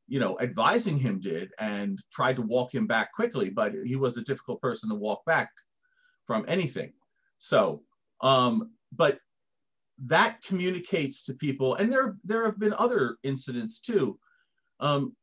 you 0.09 0.19
know, 0.19 0.37
advising 0.39 0.97
him 0.97 1.19
did 1.19 1.51
and 1.59 1.99
tried 2.11 2.35
to 2.35 2.41
walk 2.41 2.73
him 2.73 2.87
back 2.87 3.13
quickly, 3.13 3.49
but 3.49 3.73
he 3.85 3.95
was 3.95 4.17
a 4.17 4.23
difficult 4.23 4.61
person 4.61 4.89
to 4.89 4.95
walk 4.95 5.23
back 5.25 5.49
from 6.25 6.45
anything. 6.47 6.93
So, 7.37 7.83
um, 8.21 8.71
but 8.91 9.19
that 10.05 10.41
communicates 10.43 11.23
to 11.25 11.33
people, 11.33 11.75
and 11.75 11.91
there 11.91 12.17
there 12.23 12.45
have 12.45 12.59
been 12.59 12.73
other 12.77 13.17
incidents 13.23 13.79
too. 13.79 14.17
Um, 14.79 15.15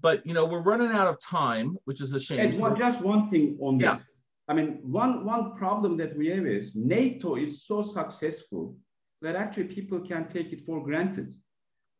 but 0.00 0.24
you 0.26 0.34
know, 0.34 0.46
we're 0.46 0.62
running 0.62 0.92
out 0.92 1.08
of 1.08 1.18
time, 1.20 1.76
which 1.84 2.00
is 2.00 2.14
a 2.14 2.20
shame. 2.20 2.40
And 2.40 2.54
one, 2.58 2.76
just 2.76 3.00
one 3.00 3.28
thing 3.30 3.58
on 3.60 3.78
this. 3.78 3.86
Yeah. 3.86 3.98
I 4.50 4.52
mean, 4.52 4.80
one, 4.82 5.24
one 5.24 5.54
problem 5.54 5.96
that 5.98 6.16
we 6.18 6.26
have 6.28 6.44
is 6.44 6.74
NATO 6.74 7.36
is 7.36 7.62
so 7.64 7.82
successful 7.82 8.76
that 9.22 9.36
actually 9.36 9.64
people 9.64 10.00
can 10.00 10.28
take 10.28 10.52
it 10.52 10.66
for 10.66 10.82
granted. 10.82 11.36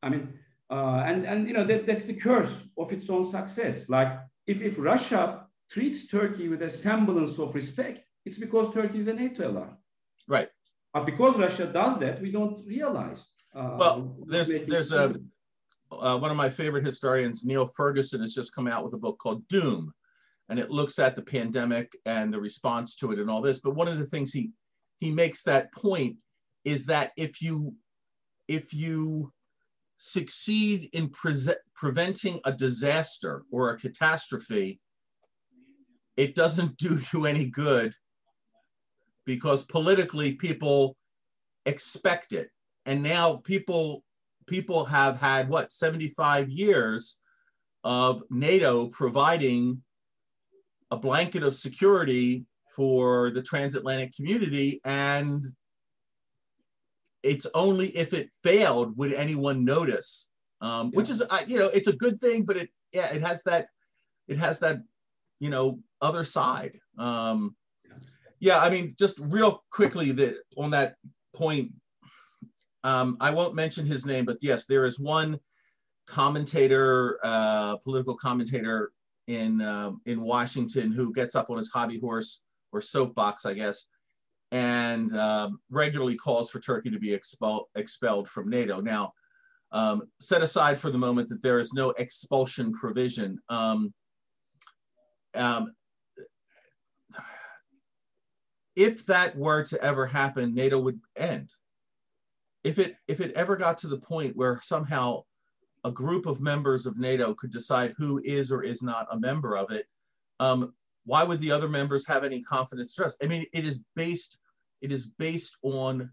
I 0.03 0.09
mean, 0.09 0.35
uh, 0.71 1.03
and, 1.07 1.27
and 1.27 1.49
you 1.49 1.55
know, 1.55 1.67
that, 1.67 1.87
that's 1.87 2.05
the 2.05 2.15
curse 2.15 2.53
of 2.79 2.93
its 2.93 3.11
own 3.11 3.31
success. 3.31 3.77
Like 3.89 4.19
if, 4.47 4.63
if 4.63 4.77
Russia 4.79 5.47
treats 5.71 6.07
Turkey 6.07 6.49
with 6.49 6.63
a 6.63 6.71
semblance 6.71 7.39
of 7.39 7.55
respect, 7.55 8.01
it's 8.25 8.39
because 8.39 8.73
Turkey 8.73 9.01
is 9.01 9.09
a 9.09 9.13
NATO 9.13 9.45
ally. 9.45 9.69
Right. 10.29 10.49
But 10.93 11.07
because 11.07 11.37
Russia 11.37 11.67
does 11.67 11.99
that, 11.99 12.21
we 12.21 12.31
don't 12.31 12.67
realize. 12.67 13.31
Uh, 13.55 13.77
well, 13.79 14.17
there's 14.27 14.55
there's 14.67 14.93
a 14.93 15.15
uh, 15.93 16.17
one 16.17 16.31
of 16.31 16.37
my 16.37 16.49
favorite 16.49 16.87
historians, 16.87 17.45
Niall 17.45 17.67
Ferguson, 17.67 18.21
has 18.21 18.35
just 18.35 18.55
come 18.55 18.69
out 18.69 18.85
with 18.85 18.95
a 18.95 18.99
book 18.99 19.19
called 19.19 19.47
Doom, 19.49 19.93
and 20.49 20.59
it 20.59 20.71
looks 20.71 20.99
at 20.99 21.17
the 21.17 21.23
pandemic 21.23 21.97
and 22.07 22.33
the 22.33 22.41
response 22.41 22.97
to 22.97 23.13
it 23.13 23.19
and 23.19 23.31
all 23.31 23.41
this. 23.41 23.61
But 23.61 23.75
one 23.75 23.89
of 23.89 23.99
the 23.99 24.07
things 24.07 24.33
he 24.33 24.51
he 24.99 25.11
makes 25.11 25.43
that 25.45 25.73
point 25.73 26.17
is 26.65 26.87
that 26.87 27.13
if 27.17 27.41
you 27.41 27.75
if 28.49 28.75
you 28.75 29.33
succeed 30.03 30.89
in 30.95 31.11
pre- 31.11 31.35
preventing 31.75 32.41
a 32.47 32.53
disaster 32.53 33.43
or 33.51 33.69
a 33.69 33.79
catastrophe, 33.79 34.81
it 36.17 36.35
doesn't 36.35 36.75
do 36.79 36.99
you 37.13 37.27
any 37.27 37.51
good 37.51 37.95
because 39.27 39.67
politically 39.67 40.33
people 40.33 40.97
expect 41.67 42.33
it. 42.33 42.49
And 42.87 43.03
now 43.03 43.37
people 43.45 44.03
people 44.47 44.87
have 44.87 45.21
had 45.21 45.51
what 45.51 45.71
75 45.71 46.49
years 46.49 47.19
of 47.85 48.23
NATO 48.31 48.89
providing 48.89 49.83
a 50.91 50.97
blanket 50.97 51.43
of 51.43 51.55
security 51.55 52.47
for 52.75 53.31
the 53.33 53.43
transatlantic 53.43 54.17
community 54.17 54.81
and 54.83 55.45
it's 57.23 57.47
only 57.55 57.89
if 57.97 58.13
it 58.15 58.31
failed 58.43 58.97
would 58.97 59.13
anyone 59.13 59.65
notice 59.65 60.29
um, 60.61 60.91
yeah. 60.93 60.97
which 60.97 61.11
is 61.11 61.23
you 61.47 61.59
know 61.59 61.67
it's 61.67 61.89
a 61.89 61.97
good 61.97 62.21
thing 62.21 62.45
but 62.45 62.57
it 62.57 62.69
yeah 62.93 63.13
it 63.13 63.23
has 63.23 63.43
that 63.43 63.67
it 64.29 64.39
has 64.39 64.61
that 64.61 64.79
you 65.39 65.51
know 65.51 65.79
other 66.01 66.25
side 66.25 66.79
um, 66.99 67.55
yeah 68.39 68.61
i 68.61 68.71
mean 68.71 68.95
just 68.99 69.19
real 69.29 69.63
quickly 69.71 70.13
the, 70.13 70.37
on 70.57 70.71
that 70.71 70.95
point 71.35 71.73
um, 72.85 73.17
i 73.21 73.31
won't 73.31 73.55
mention 73.55 73.87
his 73.87 74.07
name 74.07 74.25
but 74.25 74.39
yes 74.41 74.67
there 74.67 74.85
is 74.85 74.99
one 74.99 75.39
commentator 76.07 77.19
uh, 77.23 77.77
political 77.77 78.17
commentator 78.17 78.93
in 79.31 79.61
uh, 79.61 79.93
in 80.07 80.21
Washington 80.21 80.91
who 80.91 81.13
gets 81.13 81.35
up 81.35 81.51
on 81.51 81.57
his 81.57 81.71
hobby 81.71 82.01
horse 82.01 82.43
or 82.73 82.81
soapbox, 82.81 83.47
I 83.47 83.55
guess, 83.55 83.87
and 84.53 85.17
um, 85.17 85.61
regularly 85.71 86.17
calls 86.17 86.51
for 86.51 86.61
Turkey 86.61 86.91
to 86.91 86.99
be 86.99 87.13
expel 87.13 87.69
expelled 87.75 88.29
from 88.29 88.49
NATO. 88.49 88.81
Now, 88.81 89.13
um, 89.73 90.03
set 90.21 90.43
aside 90.43 90.79
for 90.79 90.91
the 90.91 90.99
moment 90.99 91.29
that 91.29 91.43
there 91.43 91.59
is 91.59 91.73
no 91.73 91.91
expulsion 91.91 92.73
provision. 92.73 93.39
Um, 93.49 93.93
um 95.35 95.73
if 98.77 99.05
that 99.07 99.37
were 99.37 99.63
to 99.65 99.83
ever 99.83 100.07
happen, 100.07 100.55
NATO 100.55 100.79
would 100.79 101.01
end. 101.17 101.53
If 102.65 102.79
it 102.79 102.97
if 103.09 103.21
it 103.21 103.33
ever 103.33 103.57
got 103.57 103.79
to 103.79 103.89
the 103.89 103.99
point 103.99 104.37
where 104.37 104.61
somehow 104.63 105.25
a 105.85 105.91
group 105.91 106.27
of 106.27 106.41
members 106.41 106.87
of 106.87 106.99
NATO 106.99 107.35
could 107.35 107.51
decide 107.51 107.95
who 107.97 108.21
is 108.25 108.53
or 108.53 108.63
is 108.63 108.83
not 108.83 109.07
a 109.11 109.19
member 109.19 109.57
of 109.57 109.71
it, 109.71 109.87
um, 110.41 110.75
why 111.05 111.25
would 111.25 111.41
the 111.41 111.51
other 111.51 111.69
members 111.69 112.07
have 112.07 112.25
any 112.25 112.43
confidence 112.43 112.95
trust? 112.95 113.17
I 113.23 113.27
mean, 113.27 113.47
it 113.53 113.65
is 113.65 113.85
based 113.97 114.39
it 114.81 114.93
is 114.93 115.07
based 115.07 115.57
on 115.63 116.11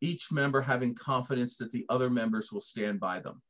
each 0.00 0.30
member 0.30 0.60
having 0.60 0.94
confidence 0.94 1.58
that 1.58 1.72
the 1.72 1.84
other 1.88 2.10
members 2.10 2.52
will 2.52 2.60
stand 2.60 3.00
by 3.00 3.20
them. 3.20 3.42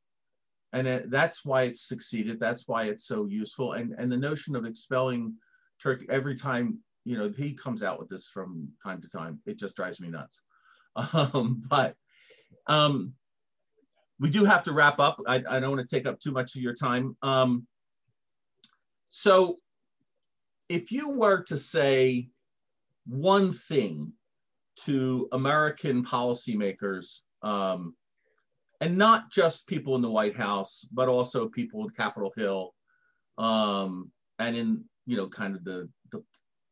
And 0.73 1.09
that's 1.11 1.45
why 1.45 1.63
it's 1.63 1.87
succeeded. 1.87 2.39
That's 2.39 2.67
why 2.67 2.85
it's 2.85 3.05
so 3.05 3.25
useful. 3.25 3.73
And, 3.73 3.93
and 3.97 4.11
the 4.11 4.17
notion 4.17 4.55
of 4.55 4.65
expelling 4.65 5.35
Turkey 5.81 6.05
every 6.09 6.35
time, 6.35 6.79
you 7.05 7.17
know, 7.17 7.29
he 7.29 7.53
comes 7.53 7.83
out 7.83 7.99
with 7.99 8.09
this 8.09 8.27
from 8.27 8.69
time 8.83 9.01
to 9.01 9.09
time, 9.09 9.39
it 9.45 9.57
just 9.59 9.75
drives 9.75 9.99
me 9.99 10.09
nuts. 10.09 10.41
Um, 11.13 11.61
but 11.67 11.95
um, 12.67 13.13
we 14.17 14.29
do 14.29 14.45
have 14.45 14.63
to 14.63 14.71
wrap 14.71 14.97
up. 14.97 15.19
I, 15.27 15.43
I 15.49 15.59
don't 15.59 15.75
want 15.75 15.87
to 15.87 15.95
take 15.95 16.07
up 16.07 16.21
too 16.21 16.31
much 16.31 16.55
of 16.55 16.61
your 16.61 16.73
time. 16.73 17.17
Um, 17.21 17.67
so 19.09 19.57
if 20.69 20.91
you 20.91 21.11
were 21.11 21.43
to 21.43 21.57
say 21.57 22.29
one 23.05 23.53
thing 23.53 24.13
to 24.77 25.27
American 25.31 26.03
policymakers, 26.03 27.21
um, 27.41 27.95
and 28.81 28.97
not 28.97 29.31
just 29.31 29.67
people 29.67 29.95
in 29.95 30.01
the 30.01 30.09
White 30.09 30.35
House, 30.35 30.87
but 30.91 31.07
also 31.07 31.47
people 31.47 31.83
in 31.83 31.89
Capitol 31.91 32.33
Hill, 32.35 32.73
um, 33.37 34.11
and 34.39 34.55
in 34.55 34.83
you 35.05 35.17
know 35.17 35.27
kind 35.27 35.55
of 35.55 35.63
the 35.63 35.89
the 36.11 36.23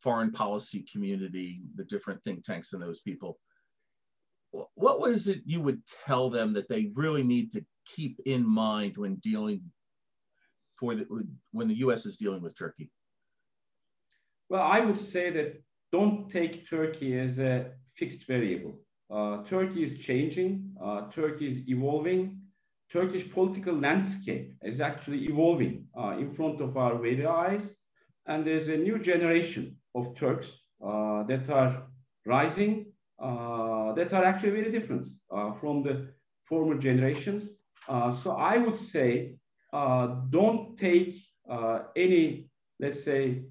foreign 0.02 0.32
policy 0.32 0.86
community, 0.92 1.62
the 1.76 1.86
different 1.86 2.24
think 2.24 2.44
tanks 2.44 2.74
and 2.74 2.82
those 2.82 3.02
people. 3.02 3.40
What 4.76 5.00
was 5.00 5.28
it 5.28 5.42
you 5.46 5.62
would 5.62 5.82
tell 6.06 6.30
them 6.30 6.54
that 6.54 6.70
they 6.70 6.92
really 6.94 7.24
need 7.24 7.52
to 7.54 7.66
keep 7.96 8.20
in 8.26 8.46
mind 8.46 8.98
when 8.98 9.16
dealing 9.16 9.64
for 10.78 10.94
the 10.94 11.08
when 11.52 11.68
the 11.68 11.78
U.S. 11.80 12.06
is 12.06 12.18
dealing 12.18 12.42
with 12.42 12.58
Turkey? 12.58 12.92
Well, 14.50 14.62
I 14.62 14.80
would 14.80 15.00
say 15.00 15.30
that 15.32 15.62
don't 15.92 16.30
take 16.30 16.70
Turkey 16.70 17.18
as 17.20 17.38
a 17.40 17.72
fixed 17.96 18.28
variable. 18.28 18.80
Uh, 19.14 19.44
Turkey 19.44 19.84
is 19.84 20.00
changing. 20.00 20.76
Uh, 20.84 21.10
Turkey 21.12 21.48
is 21.48 21.70
evolving. 21.70 22.40
Turkish 22.92 23.30
political 23.32 23.76
landscape 23.76 24.54
is 24.64 24.82
actually 24.82 25.26
evolving 25.26 25.86
uh, 25.98 26.16
in 26.20 26.32
front 26.32 26.62
of 26.62 26.78
our 26.78 26.96
very 26.98 27.26
eyes. 27.26 27.64
And 28.28 28.46
there's 28.46 28.70
a 28.70 28.78
new 28.78 29.00
generation 29.00 29.78
of 29.96 30.16
Turks 30.16 30.48
uh, 30.84 31.24
that 31.24 31.50
are 31.50 31.84
rising, 32.26 32.88
uh, 33.22 33.94
that 33.94 34.14
are 34.14 34.24
actually 34.24 34.52
very 34.52 34.72
different 34.72 35.08
uh, 35.32 35.54
from 35.54 35.84
the 35.84 36.08
former 36.44 36.78
generations. 36.78 37.50
so 38.24 38.32
I 38.32 38.58
would 38.58 38.80
say, 38.80 39.36
don't 40.30 40.78
take 40.78 41.16
any, 41.96 42.50
let's 42.80 43.04
say, 43.04 43.44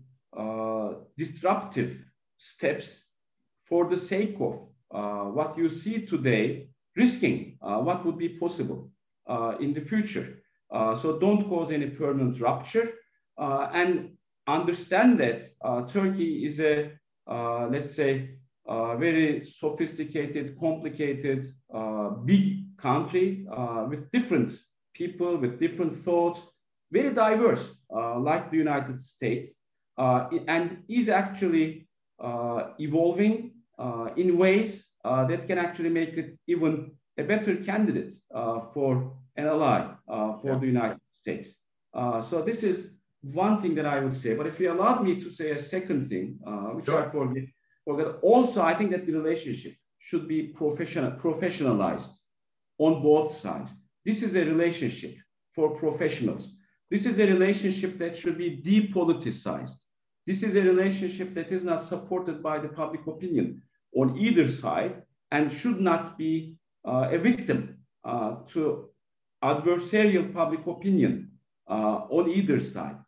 disruptive 1.23 1.93
steps 2.39 2.89
for 3.69 3.89
the 3.89 4.01
sake 4.13 4.37
of 4.41 4.55
uh, 4.91 5.25
what 5.37 5.57
you 5.57 5.69
see 5.69 6.07
today, 6.07 6.69
risking 6.97 7.59
uh, 7.63 7.79
what 7.79 8.05
would 8.05 8.19
be 8.19 8.31
possible. 8.45 8.93
Uh, 9.29 9.57
in 9.61 9.73
the 9.73 9.81
future. 9.81 10.43
Uh, 10.69 10.97
so 10.97 11.17
don't 11.17 11.49
cause 11.49 11.71
any 11.71 11.87
permanent 11.87 12.41
rupture 12.41 12.91
uh, 13.39 13.69
and 13.73 14.17
understand 14.49 15.21
that 15.21 15.53
uh, 15.65 15.83
Turkey 15.87 16.45
is 16.45 16.59
a, 16.59 16.91
let's 17.71 17.95
say, 17.95 18.31
very 18.67 19.47
sophisticated, 19.47 20.59
complicated, 20.59 21.55
big 22.25 22.77
country 22.77 23.47
with 23.89 24.11
different 24.11 24.59
people, 24.93 25.37
with 25.37 25.61
different 25.61 25.95
thoughts, 26.05 26.41
very 26.91 27.15
diverse, 27.15 27.65
like 28.19 28.51
the 28.51 28.57
United 28.57 29.01
States, 29.01 29.51
and 29.99 30.79
is 30.89 31.09
actually 31.09 31.87
evolving 32.79 33.53
in 34.17 34.39
ways 34.39 34.85
that 35.05 35.47
can 35.47 35.59
actually 35.59 35.91
make 35.91 36.15
it 36.17 36.39
even 36.47 36.93
a 37.19 37.23
better 37.23 37.57
candidate 37.57 38.15
uh, 38.35 38.61
for 38.73 39.13
an 39.37 39.47
ally 39.47 39.81
uh, 40.09 40.39
for 40.39 40.53
yeah. 40.53 40.59
the 40.59 40.67
United 40.67 41.01
States. 41.21 41.49
Uh, 41.95 42.23
so 42.23 42.43
this 42.43 42.63
is 42.63 42.91
one 43.21 43.61
thing 43.61 43.75
that 43.75 43.87
I 43.87 44.01
would 44.01 44.17
say. 44.17 44.35
But 44.35 44.47
if 44.47 44.59
you 44.59 44.73
allowed 44.73 45.05
me 45.05 45.21
to 45.23 45.31
say 45.31 45.51
a 45.51 45.59
second 45.59 46.09
thing, 46.09 46.39
which 46.75 46.87
sure. 46.87 47.07
I 47.07 47.11
forget, 47.11 47.45
forget, 47.85 48.07
also 48.23 48.63
I 48.63 48.75
think 48.75 48.91
that 48.93 49.07
the 49.07 49.13
relationship 49.13 49.75
should 49.99 50.27
be 50.27 50.49
professional, 50.49 51.13
professionalized 51.13 52.13
on 52.79 53.03
both 53.03 53.37
sides. 53.37 53.71
This 54.05 54.23
is 54.23 54.35
a 54.35 54.45
relationship 54.45 55.15
for 55.55 55.77
professionals. 55.77 56.55
This 56.93 57.07
is 57.07 57.19
a 57.19 57.27
relationship 57.27 57.99
that 58.01 58.15
should 58.15 58.37
be 58.37 58.51
depoliticized. 58.71 59.81
This 60.27 60.43
is 60.43 60.57
a 60.57 60.61
relationship 60.61 61.33
that 61.37 61.51
is 61.51 61.63
not 61.65 61.89
supported 61.89 62.43
by 62.43 62.59
the 62.59 62.69
public 62.69 63.07
opinion 63.07 63.63
on 63.97 64.19
either 64.19 64.47
side 64.47 65.01
and 65.31 65.51
should 65.51 65.81
not 65.81 66.19
be 66.19 66.59
uh, 66.87 67.09
a 67.11 67.17
victim 67.17 67.79
uh, 68.05 68.33
to 68.53 68.91
adversarial 69.43 70.35
public 70.35 70.67
opinion 70.67 71.31
uh, 71.67 72.17
on 72.19 72.29
either 72.29 72.61
side. 72.61 72.99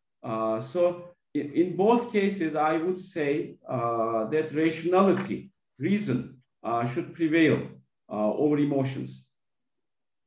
so 0.72 1.10
in, 1.34 1.52
in, 1.52 1.76
both 1.76 2.10
cases, 2.10 2.56
I 2.56 2.78
would 2.78 3.00
say 3.04 3.56
that 3.68 4.46
rationality, 4.54 5.50
reason, 5.78 6.38
should 6.90 7.14
prevail 7.14 7.58
over 8.08 8.56
emotions. 8.56 9.24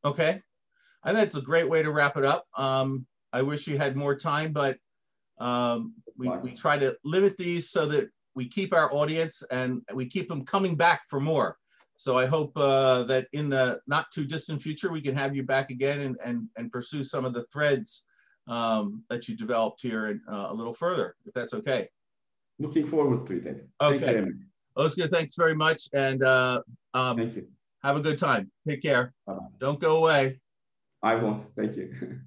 Okay. 0.06 0.44
I 1.04 1.08
think 1.10 1.20
that's 1.22 1.44
a 1.44 1.50
great 1.52 1.68
way 1.68 1.82
to 1.82 1.92
wrap 1.92 2.18
it 2.18 2.26
up. 2.26 2.46
Um, 2.56 3.08
I 3.34 3.42
wish 3.42 3.68
you 3.68 3.78
had 3.78 3.96
more 3.96 4.16
time, 4.16 4.54
but 4.54 4.78
um, 5.40 5.94
we, 6.18 6.30
we 6.38 6.52
try 6.52 6.78
to 6.78 6.96
limit 7.04 7.38
these 7.38 7.70
so 7.70 7.86
that 7.88 8.10
we 8.36 8.48
keep 8.48 8.74
our 8.74 8.94
audience 8.94 9.44
and 9.52 9.82
we 9.94 10.06
keep 10.06 10.28
them 10.28 10.46
coming 10.46 10.76
back 10.76 11.02
for 11.08 11.20
more. 11.20 11.58
So 11.98 12.18
I 12.18 12.28
hope 12.28 12.56
uh, 12.56 13.04
that 13.04 13.28
in 13.34 13.50
the 13.50 13.80
not 13.88 14.12
too 14.12 14.26
distant 14.26 14.62
future, 14.62 14.92
we 14.92 15.02
can 15.02 15.16
have 15.16 15.36
you 15.36 15.44
back 15.44 15.72
again 15.72 16.02
and, 16.02 16.18
and, 16.24 16.48
and 16.56 16.72
pursue 16.72 17.04
some 17.04 17.26
of 17.26 17.34
the 17.34 17.44
threads 17.52 18.06
um, 18.48 19.04
that 19.10 19.28
you 19.28 19.36
developed 19.36 19.82
here 19.82 20.22
uh, 20.32 20.48
a 20.50 20.54
little 20.54 20.74
further, 20.74 21.16
if 21.26 21.34
that's 21.34 21.54
okay. 21.56 21.88
Looking 22.60 22.86
forward 22.86 23.26
to 23.28 23.48
it. 23.48 23.68
Okay. 23.82 24.26
Oscar, 24.76 25.08
thanks 25.08 25.36
very 25.36 25.56
much. 25.56 25.90
And 25.94 26.24
uh, 26.24 26.62
um, 26.94 27.18
Thank 27.18 27.36
you. 27.36 27.48
have 27.84 27.98
a 27.98 28.02
good 28.02 28.18
time. 28.18 28.52
Take 28.68 28.82
care. 28.82 29.14
Bye 29.26 29.34
-bye. 29.34 29.60
Don't 29.60 29.80
go 29.80 29.98
away. 29.98 30.40
I 31.02 31.16
won't. 31.16 31.44
Thank 31.56 31.76
you. 31.78 31.88